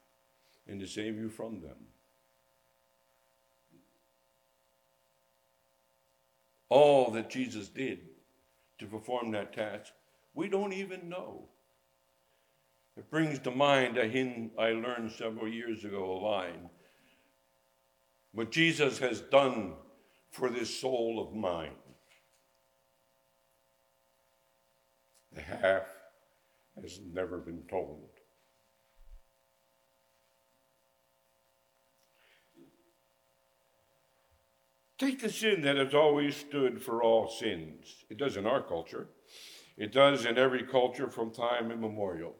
and 0.67 0.79
to 0.79 0.87
save 0.87 1.15
you 1.15 1.29
from 1.29 1.61
them? 1.61 1.75
all 6.69 7.09
that 7.11 7.29
Jesus 7.29 7.67
did 7.67 7.99
to 8.77 8.85
perform 8.85 9.31
that 9.31 9.53
task, 9.53 9.91
we 10.33 10.47
don't 10.47 10.73
even 10.73 11.09
know. 11.09 11.49
It 12.95 13.09
brings 13.09 13.39
to 13.39 13.51
mind 13.51 13.97
a 13.97 14.07
hymn 14.07 14.51
I 14.57 14.69
learned 14.71 15.11
several 15.11 15.47
years 15.47 15.83
ago, 15.83 16.03
a 16.03 16.19
line 16.23 16.69
what 18.31 18.51
Jesus 18.51 18.99
has 18.99 19.21
done 19.21 19.73
for 20.29 20.51
this 20.51 20.79
soul 20.79 21.19
of 21.19 21.35
mine. 21.35 21.73
The 25.33 25.41
half 25.41 25.83
has 26.81 26.99
never 27.13 27.37
been 27.37 27.63
told. 27.69 28.09
Take 34.97 35.21
the 35.21 35.29
sin 35.29 35.61
that 35.61 35.77
has 35.77 35.93
always 35.93 36.35
stood 36.35 36.81
for 36.81 37.01
all 37.01 37.29
sins. 37.29 38.03
It 38.09 38.17
does 38.17 38.35
in 38.35 38.45
our 38.45 38.61
culture. 38.61 39.07
It 39.77 39.93
does 39.93 40.25
in 40.25 40.37
every 40.37 40.63
culture 40.63 41.09
from 41.09 41.31
time 41.31 41.71
immemorial. 41.71 42.35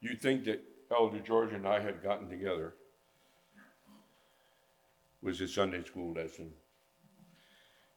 You'd 0.00 0.20
think 0.20 0.44
that 0.44 0.64
Elder 0.90 1.20
George 1.20 1.52
and 1.52 1.66
I 1.66 1.80
had 1.80 2.02
gotten 2.02 2.28
together 2.28 2.74
was 5.22 5.40
a 5.40 5.48
Sunday 5.48 5.84
school 5.84 6.12
lesson 6.12 6.52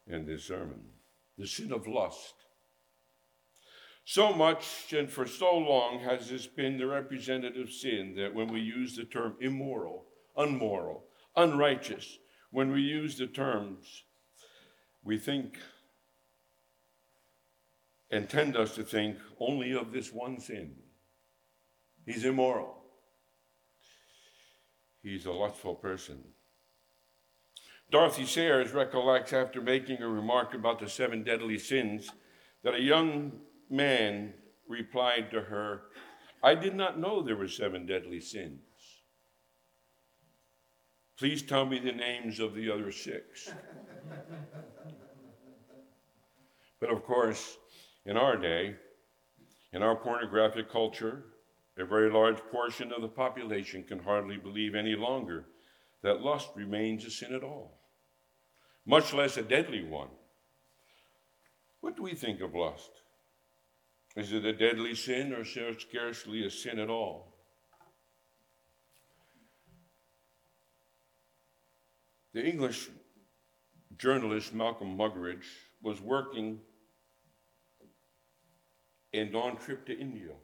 and 0.06 0.26
this 0.26 0.44
sermon. 0.44 0.80
The 1.36 1.46
sin 1.46 1.72
of 1.72 1.86
lust. 1.86 2.34
So 4.12 4.32
much 4.32 4.92
and 4.92 5.08
for 5.08 5.24
so 5.24 5.56
long 5.56 6.00
has 6.00 6.28
this 6.28 6.44
been 6.44 6.78
the 6.78 6.88
representative 6.88 7.70
sin 7.70 8.16
that 8.16 8.34
when 8.34 8.52
we 8.52 8.58
use 8.58 8.96
the 8.96 9.04
term 9.04 9.36
immoral, 9.40 10.06
unmoral, 10.36 11.04
unrighteous, 11.36 12.18
when 12.50 12.72
we 12.72 12.80
use 12.80 13.16
the 13.16 13.28
terms, 13.28 14.02
we 15.04 15.16
think 15.16 15.58
and 18.10 18.28
tend 18.28 18.56
us 18.56 18.74
to 18.74 18.82
think 18.82 19.16
only 19.38 19.72
of 19.72 19.92
this 19.92 20.12
one 20.12 20.40
sin. 20.40 20.74
He's 22.04 22.24
immoral. 22.24 22.82
He's 25.04 25.24
a 25.24 25.30
lustful 25.30 25.76
person. 25.76 26.24
Dorothy 27.92 28.26
Sayers 28.26 28.72
recollects 28.72 29.32
after 29.32 29.60
making 29.60 30.02
a 30.02 30.08
remark 30.08 30.52
about 30.52 30.80
the 30.80 30.88
seven 30.88 31.22
deadly 31.22 31.58
sins 31.60 32.10
that 32.64 32.74
a 32.74 32.82
young 32.82 33.42
man 33.70 34.34
replied 34.68 35.30
to 35.30 35.40
her, 35.40 35.82
I 36.42 36.54
did 36.54 36.74
not 36.74 36.98
know 36.98 37.22
there 37.22 37.36
were 37.36 37.48
seven 37.48 37.86
deadly 37.86 38.20
sins. 38.20 38.60
Please 41.18 41.42
tell 41.42 41.66
me 41.66 41.78
the 41.78 41.92
names 41.92 42.40
of 42.40 42.54
the 42.54 42.70
other 42.70 42.90
six. 42.90 43.52
but 46.80 46.90
of 46.90 47.04
course, 47.04 47.58
in 48.06 48.16
our 48.16 48.36
day, 48.36 48.74
in 49.72 49.82
our 49.82 49.94
pornographic 49.94 50.70
culture, 50.70 51.24
a 51.78 51.84
very 51.84 52.10
large 52.10 52.38
portion 52.50 52.92
of 52.92 53.02
the 53.02 53.08
population 53.08 53.84
can 53.84 53.98
hardly 53.98 54.36
believe 54.36 54.74
any 54.74 54.96
longer 54.96 55.44
that 56.02 56.22
lust 56.22 56.48
remains 56.56 57.04
a 57.04 57.10
sin 57.10 57.34
at 57.34 57.44
all, 57.44 57.78
much 58.86 59.12
less 59.12 59.36
a 59.36 59.42
deadly 59.42 59.84
one. 59.84 60.08
What 61.80 61.96
do 61.96 62.02
we 62.02 62.14
think 62.14 62.40
of 62.40 62.54
lust? 62.54 62.90
Is 64.16 64.32
it 64.32 64.44
a 64.44 64.52
deadly 64.52 64.94
sin 64.94 65.32
or 65.32 65.44
scarcely 65.44 66.44
a 66.44 66.50
sin 66.50 66.78
at 66.78 66.90
all? 66.90 67.36
The 72.32 72.44
English 72.44 72.88
journalist 73.96 74.52
Malcolm 74.54 74.96
Muggeridge 74.96 75.46
was 75.82 76.00
working 76.00 76.60
and 79.12 79.34
on 79.34 79.56
trip 79.56 79.86
to 79.86 79.98
India. 79.98 80.34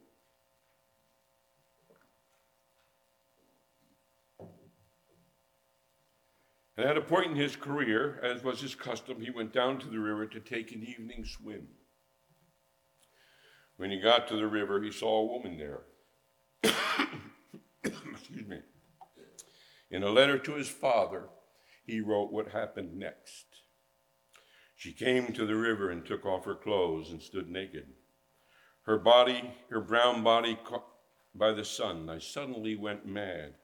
And 6.78 6.86
at 6.86 6.98
a 6.98 7.00
point 7.00 7.30
in 7.30 7.36
his 7.36 7.56
career, 7.56 8.20
as 8.22 8.44
was 8.44 8.60
his 8.60 8.74
custom, 8.74 9.20
he 9.20 9.30
went 9.30 9.52
down 9.52 9.78
to 9.78 9.88
the 9.88 9.98
river 9.98 10.26
to 10.26 10.40
take 10.40 10.72
an 10.72 10.84
evening 10.84 11.24
swim. 11.24 11.66
When 13.76 13.90
he 13.90 14.00
got 14.00 14.28
to 14.28 14.36
the 14.36 14.46
river, 14.46 14.82
he 14.82 14.90
saw 14.90 15.20
a 15.20 15.26
woman 15.26 15.58
there. 15.58 15.82
Excuse 17.84 18.46
me. 18.46 18.60
In 19.90 20.02
a 20.02 20.10
letter 20.10 20.38
to 20.38 20.54
his 20.54 20.68
father, 20.68 21.28
he 21.84 22.00
wrote 22.00 22.32
what 22.32 22.48
happened 22.48 22.98
next. 22.98 23.44
She 24.74 24.92
came 24.92 25.32
to 25.32 25.46
the 25.46 25.56
river 25.56 25.90
and 25.90 26.04
took 26.04 26.26
off 26.26 26.44
her 26.44 26.54
clothes 26.54 27.10
and 27.10 27.22
stood 27.22 27.48
naked. 27.48 27.86
Her 28.82 28.98
body, 28.98 29.54
her 29.70 29.80
brown 29.80 30.22
body 30.22 30.58
caught 30.64 30.86
by 31.34 31.52
the 31.52 31.64
sun. 31.64 32.08
I 32.08 32.18
suddenly 32.18 32.76
went 32.76 33.06
mad. 33.06 33.54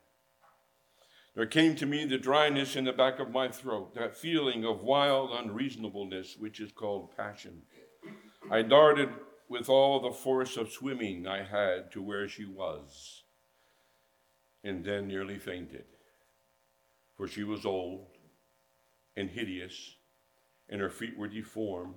There 1.35 1.47
came 1.47 1.75
to 1.77 1.87
me 1.87 2.05
the 2.05 2.19
dryness 2.19 2.77
in 2.77 2.85
the 2.85 2.93
back 2.93 3.19
of 3.19 3.31
my 3.31 3.49
throat, 3.49 3.95
that 3.95 4.17
feeling 4.17 4.65
of 4.65 4.83
wild 4.83 5.31
unreasonableness 5.33 6.37
which 6.39 6.61
is 6.61 6.73
called 6.73 7.17
passion. 7.17 7.63
I 8.51 8.63
darted 8.63 9.09
with 9.53 9.69
all 9.69 10.01
the 10.01 10.11
force 10.11 10.57
of 10.57 10.73
swimming 10.73 11.27
I 11.27 11.45
had 11.45 11.93
to 11.93 12.03
where 12.03 12.27
she 12.27 12.45
was, 12.45 13.23
and 14.65 14.85
then 14.85 15.07
nearly 15.07 15.39
fainted 15.39 15.85
for 17.23 17.29
she 17.29 17.45
was 17.45 17.65
old 17.65 18.09
and 19.17 19.31
hideous, 19.31 19.95
and 20.69 20.81
her 20.81 20.91
feet 20.91 21.17
were 21.17 21.29
deformed 21.29 21.95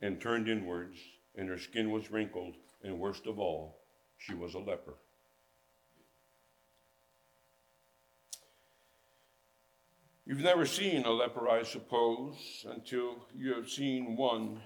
and 0.00 0.20
turned 0.20 0.48
inwards, 0.48 1.00
and 1.34 1.48
her 1.48 1.58
skin 1.58 1.90
was 1.90 2.12
wrinkled, 2.12 2.54
and 2.84 3.00
worst 3.00 3.26
of 3.26 3.40
all, 3.40 3.80
she 4.18 4.34
was 4.34 4.54
a 4.54 4.58
leper. 4.60 4.94
You've 10.26 10.42
never 10.42 10.64
seen 10.64 11.04
a 11.04 11.10
leper, 11.10 11.48
I 11.48 11.64
suppose, 11.64 12.66
until 12.68 13.16
you 13.34 13.52
have 13.54 13.68
seen 13.68 14.16
one. 14.16 14.60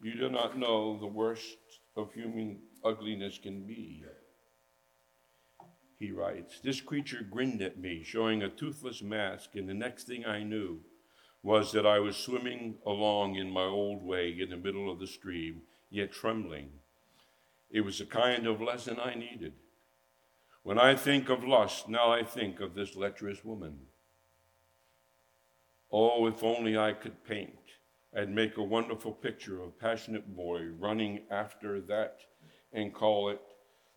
You 0.00 0.14
do 0.14 0.28
not 0.28 0.58
know 0.58 0.98
the 0.98 1.06
worst 1.06 1.56
of 1.96 2.12
human 2.12 2.60
ugliness 2.84 3.38
can 3.38 3.66
be 3.66 4.04
he 5.98 6.12
writes. 6.12 6.60
This 6.60 6.80
creature 6.80 7.26
grinned 7.28 7.60
at 7.60 7.78
me, 7.78 8.02
showing 8.04 8.42
a 8.42 8.48
toothless 8.48 9.02
mask, 9.02 9.50
and 9.54 9.68
the 9.68 9.74
next 9.74 10.04
thing 10.04 10.24
I 10.24 10.44
knew 10.44 10.80
was 11.42 11.72
that 11.72 11.86
I 11.86 11.98
was 11.98 12.16
swimming 12.16 12.76
along 12.86 13.34
in 13.34 13.50
my 13.50 13.64
old 13.64 14.04
way 14.04 14.36
in 14.38 14.50
the 14.50 14.56
middle 14.56 14.90
of 14.90 15.00
the 15.00 15.06
stream, 15.06 15.62
yet 15.90 16.12
trembling. 16.12 16.70
It 17.70 17.80
was 17.80 17.98
the 17.98 18.06
kind 18.06 18.46
of 18.46 18.60
lesson 18.60 18.98
I 19.00 19.14
needed. 19.14 19.54
When 20.62 20.78
I 20.78 20.94
think 20.94 21.28
of 21.28 21.44
lust, 21.44 21.88
now 21.88 22.12
I 22.12 22.22
think 22.22 22.60
of 22.60 22.74
this 22.74 22.94
lecherous 22.94 23.44
woman. 23.44 23.78
Oh, 25.90 26.26
if 26.26 26.44
only 26.44 26.76
I 26.76 26.92
could 26.92 27.24
paint. 27.24 27.57
I'd 28.16 28.30
make 28.30 28.56
a 28.56 28.62
wonderful 28.62 29.12
picture 29.12 29.60
of 29.60 29.68
a 29.68 29.70
passionate 29.70 30.34
boy 30.34 30.68
running 30.78 31.22
after 31.30 31.80
that 31.82 32.20
and 32.72 32.94
call 32.94 33.28
it 33.28 33.40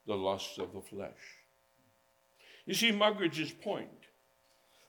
the 0.05 0.15
lust 0.15 0.59
of 0.59 0.73
the 0.73 0.81
flesh. 0.81 1.39
You 2.65 2.73
see 2.73 2.91
Muggeridge's 2.91 3.51
point. 3.51 3.89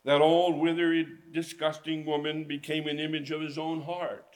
That 0.04 0.20
old, 0.20 0.58
withered, 0.58 1.32
disgusting 1.32 2.04
woman 2.04 2.44
became 2.44 2.88
an 2.88 2.98
image 2.98 3.30
of 3.30 3.40
his 3.40 3.56
own 3.56 3.82
heart 3.82 4.26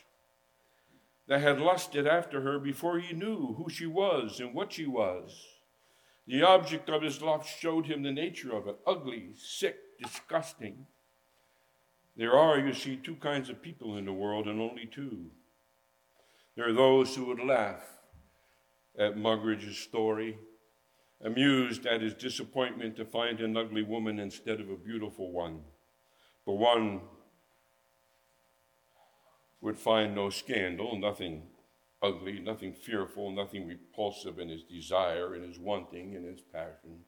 that 1.27 1.41
had 1.41 1.61
lusted 1.61 2.07
after 2.07 2.41
her 2.43 2.59
before 2.59 3.01
he 3.01 3.13
knew 3.13 3.55
who 3.55 3.69
she 3.69 3.87
was 3.87 4.39
and 4.39 4.55
what 4.55 4.73
she 4.73 4.87
was. 4.87 5.45
The 6.27 6.43
object 6.43 6.89
of 6.89 7.03
his 7.03 7.21
lust 7.21 7.59
showed 7.59 7.87
him 7.87 8.03
the 8.03 8.13
nature 8.13 8.55
of 8.55 8.69
it 8.69 8.77
ugly, 8.87 9.31
sick, 9.37 9.77
disgusting. 10.01 10.87
There 12.17 12.33
are, 12.33 12.59
you 12.59 12.73
see, 12.73 12.97
two 12.97 13.17
kinds 13.17 13.51
of 13.51 13.61
people 13.61 13.99
in 13.99 14.07
the 14.07 14.13
world, 14.13 14.49
and 14.49 14.61
only 14.61 14.87
two. 14.87 15.27
There 16.55 16.69
are 16.69 16.73
those 16.73 17.15
who 17.15 17.27
would 17.27 17.41
laugh 17.41 17.85
at 18.99 19.19
Muggeridge's 19.19 19.77
story 19.77 20.39
amused 21.23 21.87
at 21.87 22.01
his 22.01 22.15
disappointment 22.15 22.97
to 22.97 23.05
find 23.05 23.41
an 23.41 23.57
ugly 23.57 23.83
woman 23.83 24.19
instead 24.19 24.61
of 24.61 24.71
a 24.71 24.77
beautiful 24.77 25.31
one. 25.31 25.61
But 26.47 26.55
one 26.55 27.03
would 29.61 29.77
find 29.77 30.15
no 30.15 30.31
scandal, 30.31 30.99
nothing 30.99 31.43
ugly, 32.03 32.39
nothing 32.39 32.73
fearful, 32.73 33.31
nothing 33.31 33.67
repulsive 33.67 34.39
in 34.39 34.49
his 34.49 34.63
desire, 34.63 35.35
in 35.35 35.43
his 35.43 35.59
wanting, 35.59 36.15
in 36.15 36.25
his 36.25 36.41
passion. 36.41 37.01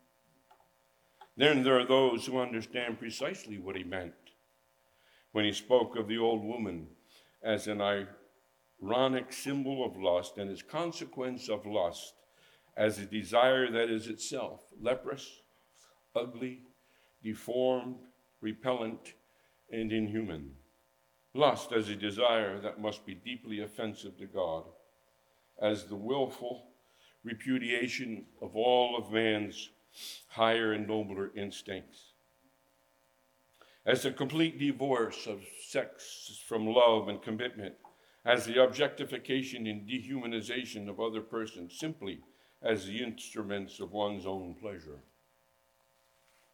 Then 1.37 1.63
there 1.63 1.79
are 1.79 1.87
those 1.87 2.27
who 2.27 2.41
understand 2.41 2.99
precisely 2.99 3.59
what 3.59 3.77
he 3.77 3.85
meant 3.85 4.15
when 5.39 5.45
he 5.45 5.53
spoke 5.53 5.95
of 5.95 6.09
the 6.09 6.19
old 6.19 6.43
woman 6.43 6.89
as 7.45 7.69
an 7.69 7.81
ironic 8.83 9.33
symbol 9.33 9.87
of 9.87 9.97
lust 9.97 10.37
and 10.37 10.51
its 10.51 10.63
consequence 10.63 11.49
of 11.49 11.65
lust 11.65 12.15
as 12.77 12.99
a 12.99 13.07
desire 13.07 13.71
that 13.71 13.89
is 13.89 14.09
itself 14.09 14.65
leprous, 14.83 15.43
ugly, 16.17 16.63
deformed, 17.23 17.99
repellent, 18.41 19.15
and 19.71 19.93
inhuman. 19.93 20.51
Lust 21.35 21.71
as 21.71 21.89
a 21.89 21.95
desire 21.95 22.59
that 22.59 22.81
must 22.81 23.07
be 23.07 23.15
deeply 23.15 23.61
offensive 23.61 24.19
to 24.19 24.27
God, 24.27 24.65
as 25.63 25.85
the 25.85 25.95
willful 25.95 26.65
repudiation 27.23 28.25
of 28.43 28.57
all 28.57 28.97
of 28.99 29.13
man's 29.13 29.71
higher 30.27 30.73
and 30.73 30.89
nobler 30.89 31.31
instincts. 31.37 32.08
As 33.89 34.05
a 34.05 34.13
complete 34.13 34.59
divorce 34.59 35.27
of 35.27 35.41
sex 35.67 36.43
from 36.47 36.67
love 36.67 37.09
and 37.09 37.23
commitment, 37.23 37.75
as 38.23 38.45
the 38.45 38.63
objectification 38.63 39.67
and 39.67 39.89
dehumanization 39.89 40.91
of 40.91 41.01
other 41.01 41.23
persons 41.23 41.79
simply 41.79 42.21
as 42.63 42.85
the 42.85 43.03
instruments 43.03 43.81
of 43.81 43.91
one's 43.93 44.27
own 44.27 44.55
pleasure. 44.61 45.01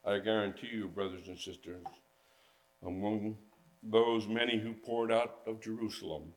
I 0.04 0.20
guarantee 0.20 0.68
you, 0.72 0.86
brothers 0.86 1.26
and 1.26 1.36
sisters, 1.36 1.84
among 2.86 3.36
those 3.82 4.28
many 4.28 4.60
who 4.60 4.72
poured 4.72 5.10
out 5.10 5.38
of 5.44 5.60
Jerusalem 5.60 6.34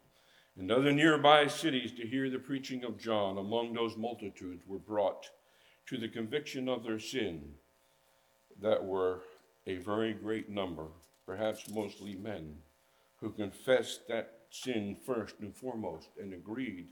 and 0.57 0.71
other 0.71 0.91
nearby 0.91 1.45
cities 1.45 1.91
to 1.91 2.07
hear 2.07 2.27
the 2.31 2.39
preaching 2.39 2.83
of 2.83 2.97
John, 2.99 3.38
among 3.38 3.73
those 3.73 3.95
multitudes 3.95 4.63
were 4.65 4.79
brought 4.79 5.29
to 5.89 5.97
the 5.97 6.10
conviction 6.10 6.67
of 6.67 6.83
their 6.83 6.97
sin 6.97 7.51
that 8.60 8.83
were 8.83 9.21
a 9.67 9.75
very 9.75 10.13
great 10.13 10.49
number, 10.49 10.88
perhaps 11.25 11.69
mostly 11.69 12.15
men, 12.15 12.56
who 13.17 13.30
confessed 13.30 14.08
that 14.08 14.39
sin 14.49 14.95
first 15.06 15.36
and 15.41 15.53
foremost 15.53 16.10
and 16.19 16.34
agreed 16.34 16.88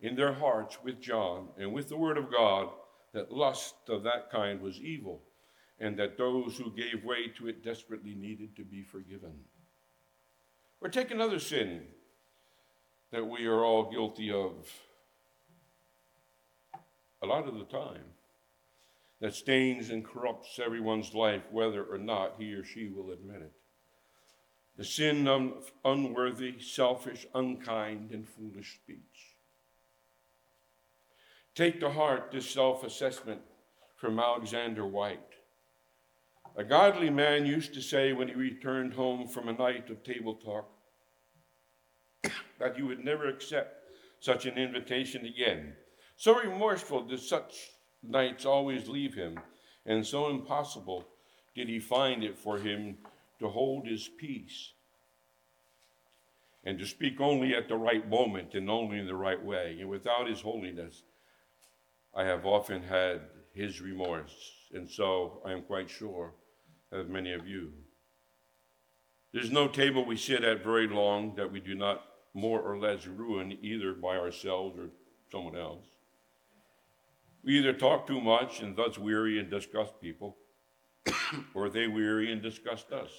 in 0.00 0.14
their 0.14 0.32
hearts 0.32 0.78
with 0.84 1.00
John 1.00 1.48
and 1.58 1.72
with 1.72 1.88
the 1.88 1.96
Word 1.96 2.16
of 2.16 2.30
God 2.30 2.68
that 3.12 3.32
lust 3.32 3.74
of 3.88 4.04
that 4.04 4.30
kind 4.30 4.60
was 4.60 4.78
evil 4.78 5.22
and 5.80 5.98
that 5.98 6.16
those 6.16 6.56
who 6.56 6.70
gave 6.70 7.04
way 7.04 7.28
to 7.36 7.48
it 7.48 7.64
desperately 7.64 8.14
needed 8.14 8.54
to 8.56 8.64
be 8.64 8.82
forgiven. 8.82 9.32
Or 10.80 10.88
take 10.88 11.10
another 11.10 11.40
sin 11.40 11.82
that 13.10 13.26
we 13.26 13.46
are 13.46 13.64
all 13.64 13.90
guilty 13.90 14.30
of 14.30 14.70
a 17.22 17.26
lot 17.26 17.48
of 17.48 17.58
the 17.58 17.64
time 17.64 18.04
that 19.20 19.34
stains 19.34 19.90
and 19.90 20.04
corrupts 20.04 20.60
everyone's 20.64 21.14
life, 21.14 21.42
whether 21.50 21.84
or 21.84 21.98
not 21.98 22.36
he 22.38 22.52
or 22.52 22.64
she 22.64 22.88
will 22.88 23.10
admit 23.10 23.42
it. 23.42 23.52
The 24.76 24.84
sin 24.84 25.26
of 25.26 25.72
unworthy, 25.84 26.60
selfish, 26.60 27.26
unkind, 27.34 28.12
and 28.12 28.28
foolish 28.28 28.76
speech. 28.76 29.36
Take 31.54 31.80
to 31.80 31.90
heart 31.90 32.30
this 32.30 32.48
self 32.48 32.84
assessment 32.84 33.40
from 33.96 34.20
Alexander 34.20 34.86
Whyte. 34.86 35.18
A 36.56 36.62
godly 36.62 37.10
man 37.10 37.44
used 37.44 37.74
to 37.74 37.82
say 37.82 38.12
when 38.12 38.28
he 38.28 38.34
returned 38.34 38.94
home 38.94 39.26
from 39.26 39.48
a 39.48 39.52
night 39.52 39.90
of 39.90 40.04
table 40.04 40.34
talk 40.34 40.70
that 42.58 42.76
he 42.76 42.82
would 42.82 43.04
never 43.04 43.28
accept 43.28 43.84
such 44.20 44.46
an 44.46 44.56
invitation 44.56 45.26
again. 45.26 45.74
So 46.16 46.38
remorseful 46.38 47.04
did 47.04 47.20
such 47.20 47.54
nights 48.02 48.44
always 48.44 48.88
leave 48.88 49.14
him, 49.14 49.38
and 49.86 50.06
so 50.06 50.30
impossible 50.30 51.06
did 51.54 51.68
he 51.68 51.80
find 51.80 52.22
it 52.22 52.38
for 52.38 52.58
him 52.58 52.98
to 53.40 53.48
hold 53.48 53.86
his 53.86 54.08
peace 54.18 54.72
and 56.64 56.78
to 56.78 56.86
speak 56.86 57.20
only 57.20 57.54
at 57.54 57.68
the 57.68 57.76
right 57.76 58.08
moment 58.08 58.54
and 58.54 58.68
only 58.68 58.98
in 58.98 59.06
the 59.06 59.14
right 59.14 59.42
way. 59.42 59.78
And 59.80 59.88
without 59.88 60.28
his 60.28 60.40
holiness, 60.40 61.02
I 62.14 62.24
have 62.24 62.44
often 62.44 62.82
had 62.82 63.22
his 63.54 63.80
remorse, 63.80 64.34
and 64.72 64.88
so 64.88 65.40
I 65.44 65.52
am 65.52 65.62
quite 65.62 65.88
sure 65.88 66.34
of 66.92 67.08
many 67.08 67.32
of 67.32 67.46
you. 67.46 67.72
There's 69.32 69.50
no 69.50 69.68
table 69.68 70.04
we 70.04 70.16
sit 70.16 70.42
at 70.42 70.64
very 70.64 70.88
long 70.88 71.34
that 71.36 71.50
we 71.50 71.60
do 71.60 71.74
not 71.74 72.02
more 72.34 72.60
or 72.60 72.78
less 72.78 73.06
ruin 73.06 73.56
either 73.62 73.92
by 73.92 74.16
ourselves 74.16 74.78
or 74.78 74.90
someone 75.30 75.56
else. 75.56 75.84
We 77.44 77.58
either 77.58 77.72
talk 77.72 78.06
too 78.06 78.20
much 78.20 78.60
and 78.60 78.76
thus 78.76 78.98
weary 78.98 79.38
and 79.38 79.50
disgust 79.50 80.00
people, 80.00 80.36
or 81.54 81.68
they 81.68 81.86
weary 81.86 82.32
and 82.32 82.42
disgust 82.42 82.92
us. 82.92 83.10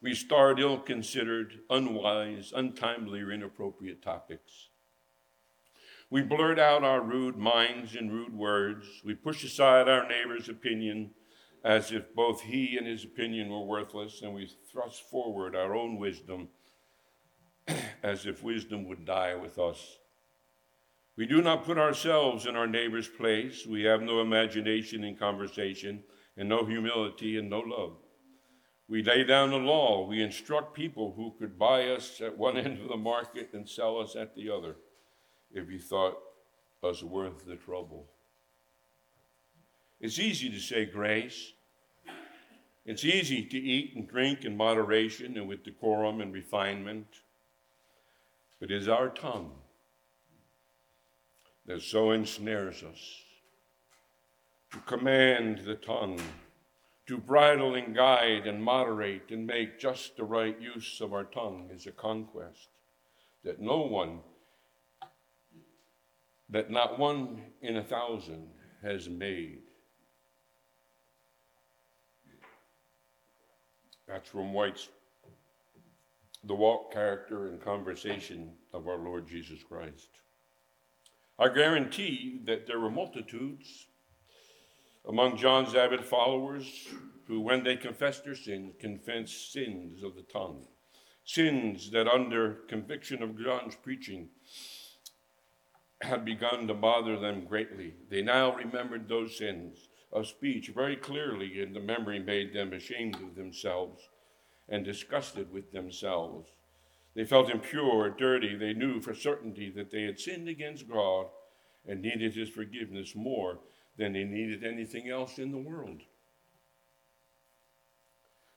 We 0.00 0.14
start 0.14 0.60
ill 0.60 0.78
considered, 0.78 1.60
unwise, 1.70 2.52
untimely, 2.54 3.20
or 3.20 3.32
inappropriate 3.32 4.02
topics. 4.02 4.68
We 6.10 6.22
blurt 6.22 6.58
out 6.58 6.84
our 6.84 7.02
rude 7.02 7.36
minds 7.36 7.94
in 7.94 8.10
rude 8.10 8.34
words. 8.34 8.86
We 9.04 9.14
push 9.14 9.44
aside 9.44 9.88
our 9.88 10.08
neighbor's 10.08 10.48
opinion 10.48 11.10
as 11.64 11.92
if 11.92 12.14
both 12.14 12.42
he 12.42 12.76
and 12.78 12.86
his 12.86 13.04
opinion 13.04 13.50
were 13.50 13.64
worthless, 13.64 14.22
and 14.22 14.32
we 14.32 14.50
thrust 14.70 15.02
forward 15.10 15.56
our 15.56 15.74
own 15.74 15.98
wisdom 15.98 16.48
as 18.02 18.24
if 18.24 18.42
wisdom 18.42 18.86
would 18.86 19.04
die 19.04 19.34
with 19.34 19.58
us. 19.58 19.98
We 21.18 21.26
do 21.26 21.42
not 21.42 21.64
put 21.64 21.78
ourselves 21.78 22.46
in 22.46 22.54
our 22.54 22.68
neighbor's 22.68 23.08
place. 23.08 23.66
We 23.66 23.82
have 23.82 24.02
no 24.02 24.20
imagination 24.20 25.02
in 25.02 25.16
conversation, 25.16 26.04
and 26.36 26.48
no 26.48 26.64
humility 26.64 27.38
and 27.38 27.50
no 27.50 27.58
love. 27.58 27.96
We 28.86 29.02
lay 29.02 29.24
down 29.24 29.50
the 29.50 29.56
law. 29.56 30.06
We 30.06 30.22
instruct 30.22 30.74
people 30.74 31.14
who 31.16 31.34
could 31.36 31.58
buy 31.58 31.88
us 31.88 32.20
at 32.20 32.38
one 32.38 32.56
end 32.56 32.80
of 32.80 32.86
the 32.86 32.96
market 32.96 33.50
and 33.52 33.68
sell 33.68 33.98
us 33.98 34.14
at 34.14 34.36
the 34.36 34.48
other 34.48 34.76
if 35.50 35.68
he 35.68 35.78
thought 35.78 36.16
us 36.84 37.02
worth 37.02 37.44
the 37.44 37.56
trouble. 37.56 38.06
It's 40.00 40.20
easy 40.20 40.48
to 40.50 40.60
say 40.60 40.84
grace. 40.84 41.52
It's 42.86 43.04
easy 43.04 43.44
to 43.44 43.58
eat 43.58 43.96
and 43.96 44.08
drink 44.08 44.44
in 44.44 44.56
moderation 44.56 45.36
and 45.36 45.48
with 45.48 45.64
decorum 45.64 46.20
and 46.20 46.32
refinement. 46.32 47.08
But 48.60 48.70
is 48.70 48.86
our 48.86 49.08
tongue 49.08 49.50
that 51.68 51.82
so 51.82 52.12
ensnares 52.12 52.82
us. 52.82 53.22
To 54.72 54.78
command 54.80 55.60
the 55.66 55.74
tongue, 55.74 56.18
to 57.06 57.18
bridle 57.18 57.74
and 57.74 57.94
guide 57.94 58.46
and 58.46 58.62
moderate 58.62 59.30
and 59.30 59.46
make 59.46 59.78
just 59.78 60.16
the 60.16 60.24
right 60.24 60.58
use 60.60 61.00
of 61.00 61.12
our 61.12 61.24
tongue 61.24 61.68
is 61.72 61.86
a 61.86 61.92
conquest 61.92 62.68
that 63.44 63.60
no 63.60 63.80
one, 63.80 64.20
that 66.48 66.70
not 66.70 66.98
one 66.98 67.42
in 67.60 67.76
a 67.76 67.84
thousand 67.84 68.48
has 68.82 69.08
made. 69.08 69.60
That's 74.06 74.28
from 74.28 74.54
Whyte's 74.54 74.88
the 76.44 76.54
walk, 76.54 76.92
character, 76.92 77.48
and 77.48 77.60
conversation 77.60 78.52
of 78.72 78.88
our 78.88 78.96
Lord 78.96 79.28
Jesus 79.28 79.62
Christ. 79.62 80.08
I 81.40 81.48
guarantee 81.48 82.40
that 82.46 82.66
there 82.66 82.80
were 82.80 82.90
multitudes 82.90 83.86
among 85.06 85.36
John's 85.36 85.74
avid 85.74 86.04
followers 86.04 86.88
who, 87.28 87.40
when 87.40 87.62
they 87.62 87.76
confessed 87.76 88.24
their 88.24 88.34
sins, 88.34 88.74
confessed 88.80 89.52
sins 89.52 90.02
of 90.02 90.16
the 90.16 90.22
tongue, 90.22 90.66
sins 91.24 91.92
that, 91.92 92.08
under 92.08 92.54
conviction 92.68 93.22
of 93.22 93.38
John's 93.38 93.76
preaching, 93.76 94.30
had 96.02 96.24
begun 96.24 96.66
to 96.66 96.74
bother 96.74 97.18
them 97.20 97.44
greatly. 97.44 97.94
They 98.10 98.22
now 98.22 98.56
remembered 98.56 99.08
those 99.08 99.38
sins 99.38 99.88
of 100.12 100.26
speech 100.26 100.72
very 100.74 100.96
clearly, 100.96 101.60
and 101.62 101.74
the 101.74 101.80
memory 101.80 102.18
made 102.18 102.52
them 102.52 102.72
ashamed 102.72 103.16
of 103.16 103.36
themselves 103.36 104.08
and 104.68 104.84
disgusted 104.84 105.52
with 105.52 105.70
themselves. 105.70 106.48
They 107.18 107.24
felt 107.24 107.50
impure, 107.50 108.10
dirty. 108.10 108.54
They 108.54 108.74
knew 108.74 109.00
for 109.00 109.12
certainty 109.12 109.70
that 109.70 109.90
they 109.90 110.02
had 110.02 110.20
sinned 110.20 110.48
against 110.48 110.88
God 110.88 111.26
and 111.84 112.00
needed 112.00 112.36
His 112.36 112.48
forgiveness 112.48 113.16
more 113.16 113.58
than 113.96 114.12
they 114.12 114.22
needed 114.22 114.62
anything 114.62 115.08
else 115.08 115.36
in 115.40 115.50
the 115.50 115.58
world. 115.58 116.02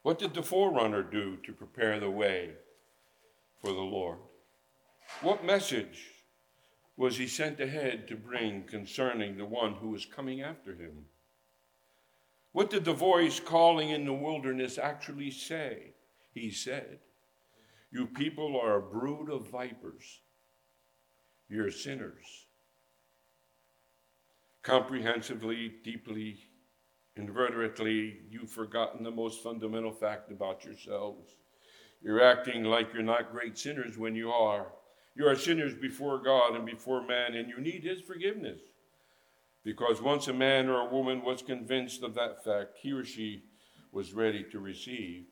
What 0.04 0.20
did 0.20 0.36
the 0.36 0.44
forerunner 0.44 1.02
do 1.02 1.38
to 1.38 1.54
prepare 1.54 2.00
the 2.00 2.12
way 2.12 2.52
for 3.64 3.74
the 3.74 3.82
Lord? 3.82 4.20
What 5.22 5.44
message 5.44 6.12
was 6.96 7.18
he 7.18 7.26
sent 7.26 7.60
ahead 7.60 8.08
to 8.10 8.16
bring 8.16 8.66
concerning 8.66 9.40
the 9.40 9.46
one 9.46 9.74
who 9.74 9.90
was 9.90 10.06
coming 10.06 10.44
after 10.44 10.76
him? 10.76 11.06
What 12.52 12.70
did 12.70 12.86
the 12.86 12.94
voice 12.94 13.40
calling 13.40 13.90
in 13.90 14.06
the 14.06 14.14
wilderness 14.14 14.78
actually 14.78 15.32
say? 15.32 15.96
he 16.34 16.50
said, 16.52 17.00
You 17.92 18.08
people 18.08 18.60
are 18.60 18.78
a 18.78 18.82
brood 18.82 19.30
of 19.30 19.50
vipers. 19.50 20.22
You're 21.50 21.72
sinners. 21.72 22.48
Comprehensively, 24.64 25.74
deeply, 25.84 26.38
inveterately, 27.18 28.20
you've 28.30 28.50
forgotten 28.50 29.04
the 29.04 29.12
most 29.12 29.44
fundamental 29.44 29.92
fact 29.92 30.32
about 30.32 30.64
yourselves. 30.64 31.30
You're 32.02 32.24
acting 32.24 32.64
like 32.64 32.94
you're 32.94 33.04
not 33.04 33.34
great 33.34 33.58
sinners 33.58 33.98
when 33.98 34.16
you 34.16 34.32
are. 34.32 34.68
You 35.16 35.28
are 35.28 35.36
sinners 35.36 35.74
before 35.76 36.24
God 36.24 36.56
and 36.56 36.66
before 36.66 37.06
man, 37.06 37.34
and 37.36 37.50
you 37.50 37.60
need 37.60 37.84
His 37.84 38.00
forgiveness. 38.02 38.62
Because 39.64 40.02
once 40.02 40.28
a 40.28 40.34
man 40.34 40.70
or 40.70 40.88
a 40.88 40.92
woman 40.92 41.24
was 41.24 41.42
convinced 41.42 42.04
of 42.04 42.16
that 42.16 42.44
fact, 42.44 42.78
he 42.82 42.94
or 42.94 43.04
she 43.04 43.44
was 43.92 44.14
ready 44.14 44.46
to 44.52 44.60
receive 44.60 45.26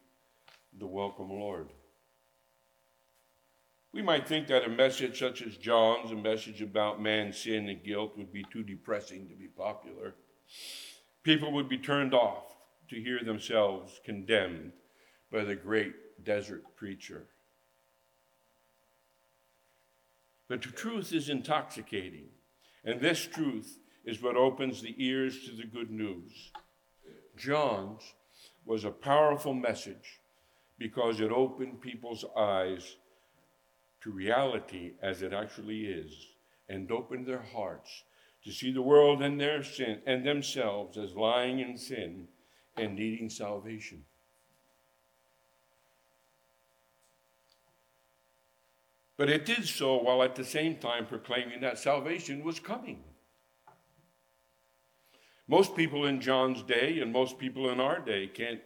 the 0.78 0.86
welcome 0.86 1.30
Lord. 1.30 1.69
We 3.91 4.02
might 4.04 4.28
think 4.28 4.47
that 4.47 4.65
a 4.65 4.69
message 4.69 5.19
such 5.19 5.41
as 5.41 5.58
John's, 5.58 6.12
a 6.12 6.15
message 6.15 6.62
about 6.62 7.02
man's 7.02 7.38
sin 7.38 7.69
and 7.69 7.84
guilt, 7.84 8.17
would 8.17 8.32
be 8.32 8.45
too 8.52 8.63
depressing 8.63 9.28
to 9.28 9.36
be 9.36 9.47
popular. 9.47 10.13
People 11.23 11.52
would 11.54 11.67
be 11.67 11.78
turned 11.78 12.13
off 12.13 12.56
to 12.89 13.02
hear 13.02 13.23
themselves 13.23 13.99
condemned 14.06 14.73
by 15.32 15.43
the 15.43 15.56
great 15.56 16.23
desert 16.23 16.63
preacher. 16.75 17.25
But 20.47 20.62
the 20.62 20.69
truth 20.69 21.13
is 21.13 21.30
intoxicating, 21.30 22.30
and 22.84 22.99
this 22.99 23.25
truth 23.25 23.80
is 24.06 24.21
what 24.21 24.36
opens 24.36 24.82
the 24.82 24.95
ears 24.97 25.45
to 25.45 25.56
the 25.56 25.65
good 25.65 25.91
news. 25.91 26.52
John's 27.38 28.13
was 28.65 28.84
a 28.84 28.91
powerful 28.91 29.54
message 29.54 30.19
because 30.78 31.19
it 31.19 31.32
opened 31.32 31.82
people's 31.82 32.25
eyes 32.38 32.97
to 34.02 34.12
reality 34.12 34.94
as 35.02 35.22
it 35.22 35.34
actually 35.34 35.86
is 35.86 36.28
and 36.68 36.92
opened 36.92 37.26
their 37.26 37.42
hearts 37.42 38.04
to 38.44 38.52
see 38.52 38.72
the 38.72 38.82
world 38.82 39.22
and 39.22 39.40
their 39.40 39.64
sin 39.64 40.02
and 40.06 40.26
themselves 40.26 40.98
as 40.98 41.16
lying 41.16 41.60
in 41.60 41.78
sin 41.78 42.28
and 42.78 42.96
needing 42.96 43.30
salvation. 43.30 44.06
But 49.18 49.30
it 49.30 49.46
did 49.46 49.68
so 49.68 49.98
while 50.02 50.24
at 50.24 50.36
the 50.36 50.46
same 50.46 50.78
time 50.78 51.06
proclaiming 51.06 51.60
that 51.60 51.78
salvation 51.78 52.42
was 52.42 52.58
coming. 52.58 53.04
Most 55.46 55.76
people 55.76 56.06
in 56.06 56.22
John's 56.22 56.64
day 56.64 57.00
and 57.00 57.12
most 57.12 57.38
people 57.38 57.70
in 57.70 57.82
our 57.82 58.00
day 58.00 58.28
can't 58.28 58.62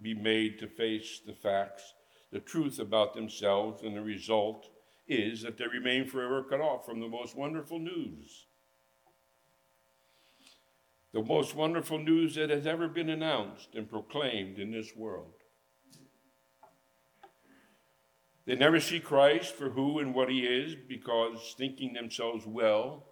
be 0.00 0.14
made 0.14 0.58
to 0.60 0.68
face 0.68 1.20
the 1.26 1.34
facts, 1.34 1.92
the 2.32 2.40
truth 2.40 2.78
about 2.78 3.14
themselves, 3.14 3.82
and 3.82 3.96
the 3.96 4.02
result 4.02 4.68
is 5.08 5.42
that 5.42 5.58
they 5.58 5.66
remain 5.66 6.06
forever 6.06 6.44
cut 6.44 6.60
off 6.60 6.86
from 6.86 7.00
the 7.00 7.08
most 7.08 7.36
wonderful 7.36 7.78
news. 7.78 8.46
The 11.12 11.22
most 11.22 11.56
wonderful 11.56 11.98
news 11.98 12.36
that 12.36 12.50
has 12.50 12.66
ever 12.66 12.86
been 12.86 13.10
announced 13.10 13.74
and 13.74 13.90
proclaimed 13.90 14.58
in 14.58 14.70
this 14.70 14.94
world. 14.94 15.32
They 18.46 18.54
never 18.54 18.80
see 18.80 19.00
Christ 19.00 19.54
for 19.54 19.70
who 19.70 19.98
and 19.98 20.14
what 20.14 20.28
he 20.28 20.40
is 20.40 20.76
because, 20.88 21.54
thinking 21.58 21.92
themselves 21.92 22.46
well, 22.46 23.06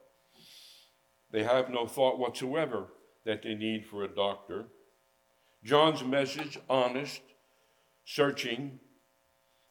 they 1.31 1.43
have 1.43 1.71
no 1.71 1.87
thought 1.87 2.19
whatsoever 2.19 2.87
that 3.25 3.43
they 3.43 3.55
need 3.55 3.87
for 3.87 4.05
a 4.05 4.15
doctor. 4.15 4.67
John's 5.65 6.05
message, 6.05 6.59
honest, 6.69 7.21
searching, 8.05 8.81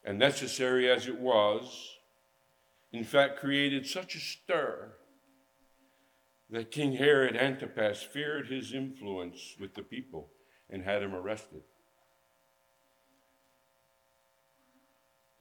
and 0.08 0.18
necessary 0.18 0.90
as 0.90 1.06
it 1.06 1.20
was, 1.20 1.98
in 2.94 3.04
fact, 3.04 3.38
created 3.38 3.86
such 3.86 4.16
a 4.16 4.20
stir 4.20 4.94
that 6.50 6.72
King 6.72 6.94
Herod 6.94 7.36
Antipas 7.36 8.02
feared 8.04 8.48
his 8.48 8.74
influence 8.74 9.58
with 9.60 9.74
the 9.74 9.84
people 9.84 10.30
and 10.70 10.82
had 10.82 11.04
him 11.04 11.14
arrested. 11.14 11.62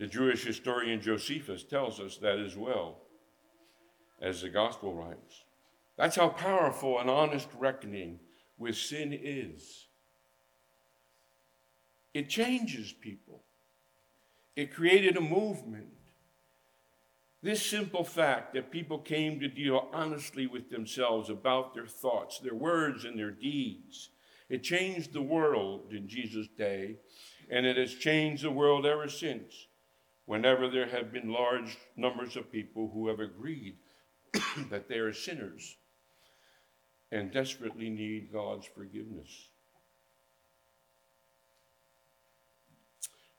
The 0.00 0.08
Jewish 0.08 0.44
historian 0.44 1.00
Josephus 1.00 1.62
tells 1.62 2.00
us 2.00 2.16
that 2.16 2.40
as 2.40 2.56
well, 2.56 3.02
as 4.20 4.42
the 4.42 4.50
gospel 4.50 4.92
writes. 4.94 5.44
That's 5.96 6.16
how 6.16 6.30
powerful 6.30 6.98
an 6.98 7.08
honest 7.08 7.48
reckoning 7.56 8.18
with 8.58 8.76
sin 8.76 9.12
is. 9.12 9.86
It 12.12 12.28
changes 12.28 12.92
people, 12.92 13.45
it 14.56 14.74
created 14.74 15.16
a 15.16 15.20
movement. 15.20 15.88
This 17.42 17.64
simple 17.64 18.02
fact 18.02 18.54
that 18.54 18.72
people 18.72 18.98
came 18.98 19.38
to 19.38 19.48
deal 19.48 19.88
honestly 19.92 20.46
with 20.46 20.70
themselves 20.70 21.30
about 21.30 21.74
their 21.74 21.86
thoughts, 21.86 22.40
their 22.40 22.54
words, 22.54 23.04
and 23.04 23.16
their 23.18 23.30
deeds, 23.30 24.10
it 24.48 24.62
changed 24.62 25.12
the 25.12 25.22
world 25.22 25.92
in 25.92 26.08
Jesus' 26.08 26.48
day, 26.56 26.96
and 27.50 27.66
it 27.66 27.76
has 27.76 27.94
changed 27.94 28.42
the 28.42 28.50
world 28.50 28.86
ever 28.86 29.08
since 29.08 29.66
whenever 30.24 30.68
there 30.68 30.88
have 30.88 31.12
been 31.12 31.30
large 31.30 31.78
numbers 31.96 32.36
of 32.36 32.50
people 32.50 32.90
who 32.92 33.08
have 33.08 33.20
agreed 33.20 33.76
that 34.70 34.88
they 34.88 34.96
are 34.96 35.12
sinners 35.12 35.76
and 37.12 37.32
desperately 37.32 37.88
need 37.88 38.32
God's 38.32 38.66
forgiveness. 38.66 39.48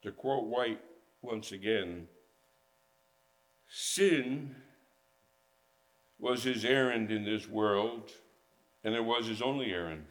To 0.03 0.12
quote 0.12 0.45
Whyte 0.45 0.80
once 1.21 1.51
again, 1.51 2.08
sin 3.69 4.56
was 6.19 6.43
his 6.43 6.65
errand 6.65 7.12
in 7.12 7.25
this 7.25 7.47
world, 7.47 8.12
and 8.84 8.95
it 8.95 9.03
was 9.03 9.27
his 9.27 9.41
only 9.41 9.71
errand. 9.71 10.06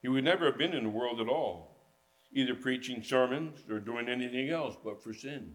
He 0.00 0.08
would 0.08 0.24
never 0.24 0.46
have 0.46 0.58
been 0.58 0.72
in 0.72 0.84
the 0.84 0.90
world 0.90 1.20
at 1.20 1.28
all, 1.28 1.76
either 2.32 2.54
preaching 2.54 3.02
sermons 3.02 3.60
or 3.68 3.80
doing 3.80 4.08
anything 4.08 4.48
else 4.48 4.76
but 4.82 5.02
for 5.02 5.12
sin. 5.12 5.54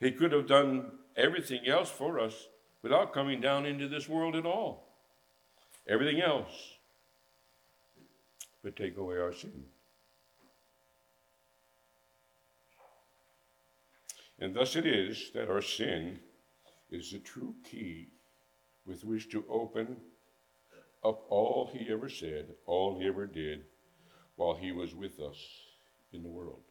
He 0.00 0.12
could 0.12 0.32
have 0.32 0.46
done 0.46 0.92
everything 1.16 1.66
else 1.66 1.90
for 1.90 2.20
us 2.20 2.48
without 2.82 3.14
coming 3.14 3.40
down 3.40 3.66
into 3.66 3.88
this 3.88 4.08
world 4.08 4.36
at 4.36 4.46
all. 4.46 4.88
Everything 5.88 6.20
else 6.20 6.52
would 8.62 8.76
take 8.76 8.96
away 8.96 9.16
our 9.16 9.32
sin. 9.32 9.64
And 14.38 14.54
thus 14.54 14.76
it 14.76 14.86
is 14.86 15.30
that 15.34 15.50
our 15.50 15.62
sin 15.62 16.20
is 16.90 17.10
the 17.10 17.18
true 17.18 17.54
key 17.68 18.08
with 18.86 19.04
which 19.04 19.30
to 19.30 19.44
open 19.48 19.96
up 21.04 21.24
all 21.28 21.70
he 21.72 21.92
ever 21.92 22.08
said, 22.08 22.54
all 22.66 22.98
he 22.98 23.06
ever 23.06 23.26
did, 23.26 23.64
while 24.36 24.54
he 24.54 24.72
was 24.72 24.94
with 24.94 25.20
us 25.20 25.36
in 26.12 26.22
the 26.22 26.28
world. 26.28 26.62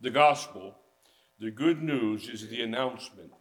The 0.00 0.10
gospel, 0.10 0.76
the 1.40 1.50
good 1.50 1.82
news, 1.82 2.28
is 2.28 2.48
the 2.48 2.62
announcement 2.62 3.32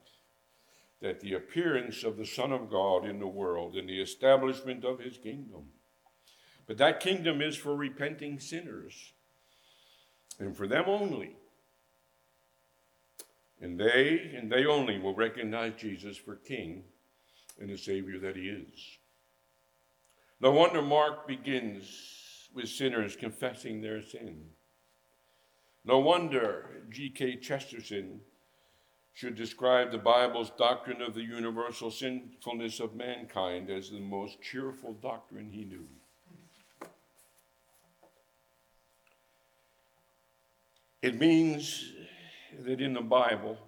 that 1.02 1.20
the 1.20 1.34
appearance 1.34 2.04
of 2.04 2.18
the 2.18 2.26
Son 2.26 2.52
of 2.52 2.70
God 2.70 3.06
in 3.06 3.20
the 3.20 3.28
world 3.28 3.76
and 3.76 3.90
the 3.90 4.02
establishment 4.02 4.86
of 4.86 5.00
his 5.00 5.18
kingdom. 5.18 5.66
But 6.68 6.78
that 6.78 7.00
kingdom 7.00 7.42
is 7.42 7.56
for 7.56 7.76
repenting 7.76 8.40
sinners 8.40 9.14
and 10.40 10.56
for 10.56 10.68
them 10.68 10.86
only. 10.88 11.36
And 13.62 13.80
they 13.80 14.32
and 14.36 14.52
they 14.52 14.66
only 14.66 15.00
will 15.00 15.16
recognize 15.16 15.74
Jesus 15.78 16.18
for 16.18 16.36
King 16.36 16.84
and 17.60 17.70
the 17.70 17.78
Savior 17.78 18.20
that 18.20 18.36
he 18.36 18.50
is. 18.50 18.98
No 20.42 20.52
wonder 20.52 20.82
Mark 20.82 21.28
begins 21.28 22.50
with 22.54 22.68
sinners 22.68 23.16
confessing 23.16 23.82
their 23.82 24.02
sin. 24.02 24.46
No 25.86 26.00
wonder 26.00 26.82
G.K. 26.90 27.38
Chesterton 27.38 28.22
should 29.14 29.36
describe 29.36 29.92
the 29.92 29.98
Bible's 29.98 30.52
doctrine 30.58 31.02
of 31.02 31.14
the 31.14 31.22
universal 31.22 31.90
sinfulness 31.90 32.80
of 32.82 32.96
mankind 32.96 33.70
as 33.70 33.90
the 33.90 34.00
most 34.00 34.42
cheerful 34.42 34.94
doctrine 34.94 35.50
he 35.50 35.64
knew. 35.64 35.88
It 41.06 41.20
means 41.20 41.94
that 42.64 42.82
in 42.82 42.94
the 42.94 43.02
Bible 43.02 43.60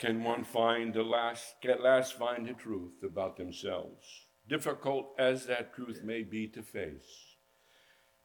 can 0.00 0.24
one 0.24 0.42
find 0.42 0.92
the 0.92 1.04
last, 1.04 1.54
at 1.64 1.80
last 1.80 2.14
find 2.14 2.44
the 2.44 2.54
truth 2.54 3.04
about 3.04 3.36
themselves, 3.36 4.26
difficult 4.48 5.14
as 5.16 5.46
that 5.46 5.72
truth 5.72 6.02
may 6.02 6.24
be 6.24 6.48
to 6.48 6.62
face 6.64 7.36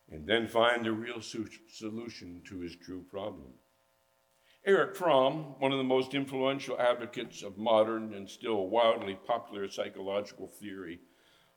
and 0.09 0.25
then 0.25 0.47
find 0.47 0.85
the 0.85 0.91
real 0.91 1.21
solution 1.21 2.41
to 2.47 2.61
his 2.61 2.75
true 2.75 3.05
problem. 3.11 3.53
Erich 4.65 4.95
Fromm, 4.95 5.59
one 5.59 5.71
of 5.71 5.77
the 5.77 5.83
most 5.83 6.15
influential 6.15 6.81
advocates 6.81 7.43
of 7.43 7.59
modern 7.59 8.15
and 8.15 8.27
still 8.27 8.69
wildly 8.69 9.19
popular 9.27 9.69
psychological 9.69 10.47
theory 10.47 10.99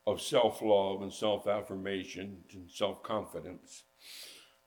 of 0.07 0.21
self 0.21 0.61
love 0.61 1.01
and 1.01 1.15
self 1.15 1.47
affirmation 1.47 2.45
and 2.53 2.71
self 2.71 3.03
confidence, 3.03 3.85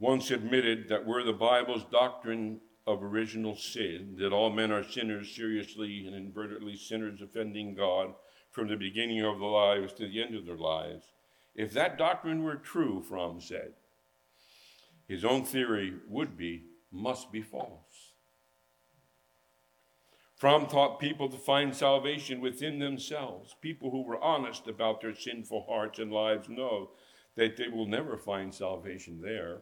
once 0.04 0.32
admitted 0.32 0.90
that 0.90 1.06
were 1.06 1.24
the 1.24 1.32
Bible's 1.32 1.86
doctrine 1.90 2.60
of 2.86 3.02
original 3.02 3.56
sin, 3.56 4.18
that 4.20 4.34
all 4.34 4.50
men 4.50 4.70
are 4.70 4.84
sinners 4.84 5.34
seriously 5.34 6.06
and 6.06 6.14
inadvertently 6.14 6.76
sinners 6.76 7.22
offending 7.22 7.74
God 7.74 8.14
from 8.52 8.68
the 8.68 8.76
beginning 8.76 9.22
of 9.22 9.40
their 9.40 9.48
lives 9.48 9.94
to 9.94 10.06
the 10.06 10.22
end 10.22 10.36
of 10.36 10.46
their 10.46 10.58
lives, 10.58 11.06
if 11.56 11.72
that 11.72 11.98
doctrine 11.98 12.44
were 12.44 12.58
true, 12.58 13.02
Fromm 13.02 13.40
said, 13.40 13.76
his 15.08 15.24
own 15.24 15.46
theory 15.46 15.94
would 16.10 16.36
be, 16.36 16.64
must 16.92 17.32
be 17.32 17.42
false. 17.42 18.12
Fromm 20.36 20.68
taught 20.68 21.00
people 21.00 21.30
to 21.30 21.38
find 21.38 21.74
salvation 21.74 22.42
within 22.42 22.80
themselves. 22.80 23.56
People 23.62 23.90
who 23.90 24.04
were 24.04 24.22
honest 24.22 24.68
about 24.68 25.00
their 25.00 25.16
sinful 25.16 25.66
hearts 25.70 25.98
and 25.98 26.12
lives 26.12 26.50
know 26.50 26.90
that 27.38 27.56
they 27.56 27.70
will 27.70 27.88
never 27.88 28.18
find 28.18 28.54
salvation 28.54 29.22
there. 29.22 29.62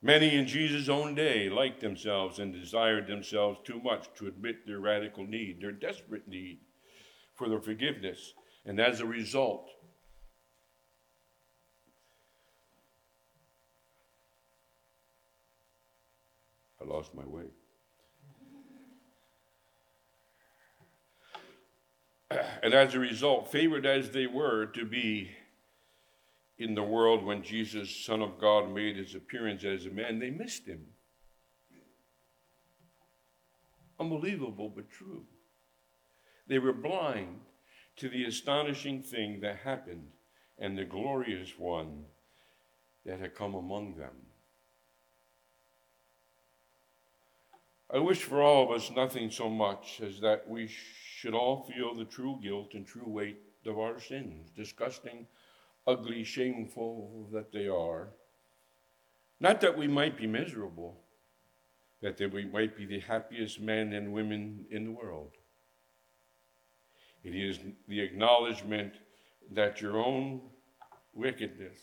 Many 0.00 0.36
in 0.36 0.46
Jesus' 0.46 0.88
own 0.88 1.16
day 1.16 1.48
liked 1.48 1.80
themselves 1.80 2.38
and 2.38 2.52
desired 2.52 3.08
themselves 3.08 3.58
too 3.64 3.80
much 3.80 4.06
to 4.16 4.28
admit 4.28 4.64
their 4.64 4.78
radical 4.78 5.26
need, 5.26 5.60
their 5.60 5.72
desperate 5.72 6.28
need 6.28 6.60
for 7.34 7.48
the 7.48 7.60
forgiveness. 7.60 8.32
And 8.64 8.78
as 8.80 9.00
a 9.00 9.06
result, 9.06 9.70
I 16.80 16.84
lost 16.84 17.12
my 17.14 17.26
way. 17.26 17.46
And 22.62 22.74
as 22.74 22.94
a 22.94 22.98
result, 22.98 23.50
favored 23.50 23.86
as 23.86 24.10
they 24.10 24.26
were 24.26 24.66
to 24.66 24.84
be 24.84 25.30
in 26.58 26.74
the 26.74 26.82
world 26.82 27.24
when 27.24 27.42
Jesus, 27.42 27.94
Son 28.04 28.20
of 28.20 28.40
God, 28.40 28.72
made 28.72 28.96
his 28.96 29.14
appearance 29.14 29.64
as 29.64 29.86
a 29.86 29.90
man, 29.90 30.18
they 30.18 30.30
missed 30.30 30.66
him. 30.66 30.80
Unbelievable, 34.00 34.72
but 34.74 34.90
true. 34.90 35.24
They 36.48 36.58
were 36.58 36.72
blind 36.72 37.40
to 37.96 38.08
the 38.08 38.24
astonishing 38.24 39.02
thing 39.02 39.40
that 39.40 39.58
happened 39.58 40.08
and 40.58 40.76
the 40.76 40.84
glorious 40.84 41.58
one 41.58 42.04
that 43.04 43.20
had 43.20 43.34
come 43.34 43.54
among 43.54 43.96
them. 43.96 44.14
I 47.90 47.98
wish 47.98 48.22
for 48.22 48.42
all 48.42 48.64
of 48.64 48.70
us 48.70 48.90
nothing 48.90 49.30
so 49.30 49.48
much 49.48 50.00
as 50.04 50.20
that 50.20 50.48
we 50.48 50.68
should 50.68 51.34
all 51.34 51.62
feel 51.62 51.94
the 51.94 52.04
true 52.04 52.38
guilt 52.42 52.74
and 52.74 52.86
true 52.86 53.08
weight 53.08 53.38
of 53.64 53.78
our 53.78 53.98
sins, 53.98 54.50
disgusting, 54.54 55.26
ugly, 55.88 56.22
shameful 56.22 57.28
that 57.32 57.50
they 57.50 57.66
are. 57.66 58.08
Not 59.40 59.62
that 59.62 59.76
we 59.76 59.88
might 59.88 60.18
be 60.18 60.26
miserable, 60.26 61.00
but 62.02 62.18
that 62.18 62.32
we 62.32 62.44
might 62.44 62.76
be 62.76 62.84
the 62.84 63.00
happiest 63.00 63.58
men 63.58 63.94
and 63.94 64.12
women 64.12 64.66
in 64.70 64.84
the 64.84 64.90
world. 64.90 65.32
It 67.24 67.34
is 67.34 67.58
the 67.88 68.00
acknowledgement 68.00 68.92
that 69.52 69.80
your 69.80 69.96
own 69.96 70.42
wickedness, 71.14 71.80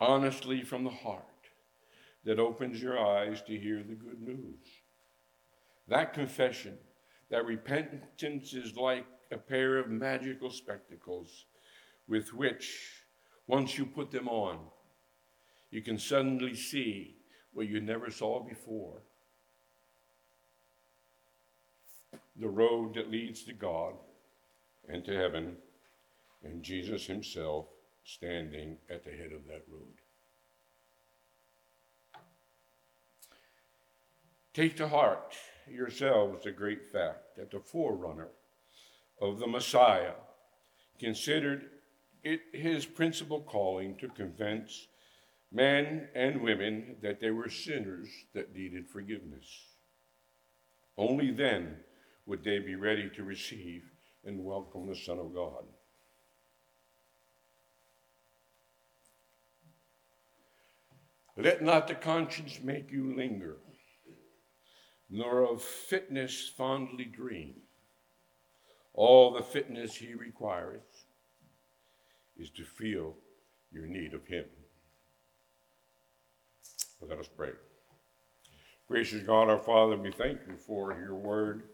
honestly 0.00 0.62
from 0.62 0.84
the 0.84 0.90
heart, 0.90 1.24
that 2.24 2.40
opens 2.40 2.82
your 2.82 2.98
eyes 2.98 3.42
to 3.42 3.56
hear 3.56 3.82
the 3.82 3.94
good 3.94 4.20
news. 4.20 4.66
That 5.86 6.12
confession, 6.12 6.76
that 7.30 7.46
repentance 7.46 8.52
is 8.52 8.76
like 8.76 9.06
a 9.30 9.38
pair 9.38 9.78
of 9.78 9.88
magical 9.88 10.50
spectacles 10.50 11.46
with 12.08 12.32
which, 12.32 13.04
once 13.46 13.76
you 13.76 13.84
put 13.84 14.10
them 14.10 14.28
on, 14.28 14.58
you 15.70 15.82
can 15.82 15.98
suddenly 15.98 16.54
see 16.54 17.16
what 17.52 17.68
you 17.68 17.80
never 17.80 18.10
saw 18.10 18.40
before. 18.40 19.02
The 22.36 22.48
road 22.48 22.94
that 22.94 23.10
leads 23.10 23.42
to 23.44 23.52
God 23.52 23.94
and 24.88 25.04
to 25.04 25.14
heaven, 25.14 25.56
and 26.42 26.62
Jesus 26.62 27.06
Himself 27.06 27.66
standing 28.04 28.78
at 28.88 29.04
the 29.04 29.10
head 29.10 29.32
of 29.32 29.46
that 29.48 29.64
road. 29.68 29.82
Take 34.54 34.76
to 34.76 34.88
heart 34.88 35.36
yourselves 35.70 36.44
the 36.44 36.50
great 36.50 36.84
fact 36.84 37.36
that 37.36 37.50
the 37.50 37.60
forerunner 37.60 38.28
of 39.20 39.38
the 39.38 39.46
Messiah 39.46 40.14
considered 40.98 41.66
it 42.28 42.40
his 42.52 42.84
principal 42.84 43.40
calling 43.40 43.96
to 43.96 44.08
convince 44.08 44.88
men 45.50 46.08
and 46.14 46.42
women 46.42 46.96
that 47.02 47.20
they 47.20 47.30
were 47.30 47.48
sinners 47.48 48.08
that 48.34 48.54
needed 48.54 48.86
forgiveness. 48.86 49.46
Only 50.98 51.30
then 51.30 51.76
would 52.26 52.44
they 52.44 52.58
be 52.58 52.74
ready 52.74 53.08
to 53.16 53.24
receive 53.24 53.84
and 54.26 54.44
welcome 54.44 54.86
the 54.86 54.94
Son 54.94 55.18
of 55.18 55.34
God. 55.34 55.64
Let 61.36 61.62
not 61.62 61.88
the 61.88 61.94
conscience 61.94 62.60
make 62.62 62.90
you 62.90 63.16
linger, 63.16 63.56
nor 65.08 65.50
of 65.50 65.62
fitness 65.62 66.52
fondly 66.54 67.04
dream. 67.04 67.54
All 68.92 69.32
the 69.32 69.42
fitness 69.42 69.94
he 69.94 70.14
requires 70.14 70.82
is 72.38 72.50
to 72.50 72.64
feel 72.64 73.14
your 73.72 73.86
need 73.86 74.14
of 74.14 74.26
him. 74.26 74.44
Let 77.00 77.18
us 77.18 77.28
pray. 77.28 77.50
Gracious 78.88 79.22
God, 79.22 79.48
our 79.50 79.58
Father, 79.58 79.96
we 79.96 80.10
thank 80.10 80.40
you 80.48 80.56
for 80.56 80.92
your 80.98 81.14
word. 81.14 81.64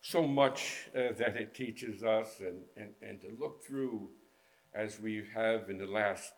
So 0.00 0.26
much 0.26 0.88
uh, 0.96 1.12
that 1.18 1.36
it 1.36 1.54
teaches 1.54 2.02
us, 2.02 2.40
and, 2.40 2.62
and, 2.76 2.90
and 3.02 3.20
to 3.20 3.28
look 3.38 3.64
through 3.64 4.08
as 4.74 4.98
we 4.98 5.22
have 5.34 5.68
in 5.68 5.78
the 5.78 5.86
last 5.86 6.32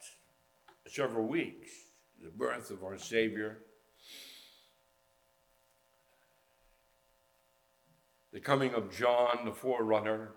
several 0.86 1.26
weeks 1.26 1.70
the 2.22 2.30
birth 2.30 2.70
of 2.70 2.82
our 2.82 2.98
Savior, 2.98 3.58
the 8.32 8.40
coming 8.40 8.74
of 8.74 8.94
John, 8.94 9.44
the 9.44 9.52
forerunner, 9.52 10.32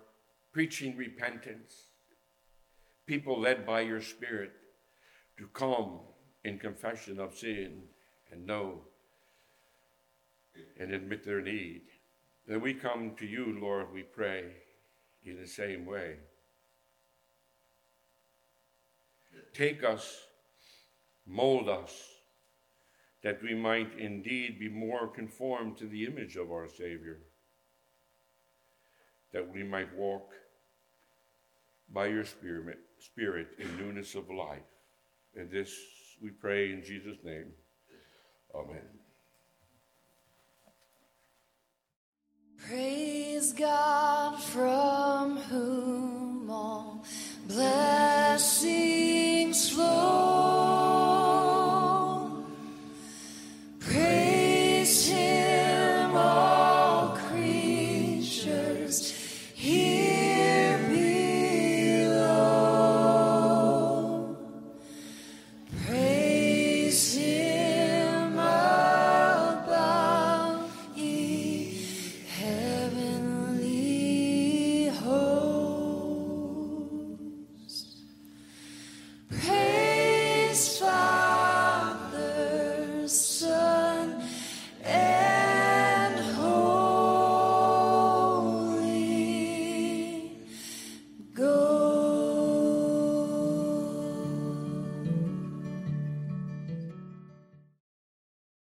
preaching 0.52 0.96
repentance, 0.96 1.87
people 3.08 3.40
led 3.40 3.66
by 3.66 3.80
your 3.80 4.02
Spirit 4.02 4.52
to 5.38 5.46
come 5.54 5.98
in 6.44 6.58
confession 6.58 7.18
of 7.18 7.34
sin 7.34 7.80
and 8.30 8.46
know 8.46 8.82
and 10.78 10.92
admit 10.92 11.24
their 11.24 11.40
need. 11.40 11.82
Then 12.46 12.60
we 12.60 12.74
come 12.74 13.12
to 13.18 13.26
you, 13.26 13.58
Lord, 13.60 13.86
we 13.92 14.02
pray 14.02 14.44
in 15.24 15.40
the 15.40 15.46
same 15.46 15.86
way. 15.86 16.16
Take 19.54 19.82
us, 19.82 20.24
mold 21.26 21.68
us, 21.68 21.92
that 23.22 23.42
we 23.42 23.54
might 23.54 23.98
indeed 23.98 24.58
be 24.60 24.68
more 24.68 25.08
conformed 25.08 25.78
to 25.78 25.86
the 25.86 26.04
image 26.04 26.36
of 26.36 26.52
our 26.52 26.68
Savior, 26.68 27.20
that 29.32 29.50
we 29.50 29.62
might 29.62 29.96
walk 29.96 30.32
by 31.90 32.06
your 32.06 32.24
Spirit, 32.24 32.78
Spirit 33.00 33.48
in 33.58 33.76
newness 33.76 34.14
of 34.14 34.30
life. 34.30 34.62
And 35.36 35.50
this 35.50 35.74
we 36.22 36.30
pray 36.30 36.72
in 36.72 36.82
Jesus' 36.84 37.18
name. 37.24 37.52
Amen. 38.54 38.82
Praise 42.66 43.52
God 43.52 44.40
from 44.42 45.36
whom 45.36 46.50
all 46.50 47.04
blessings 47.46 48.88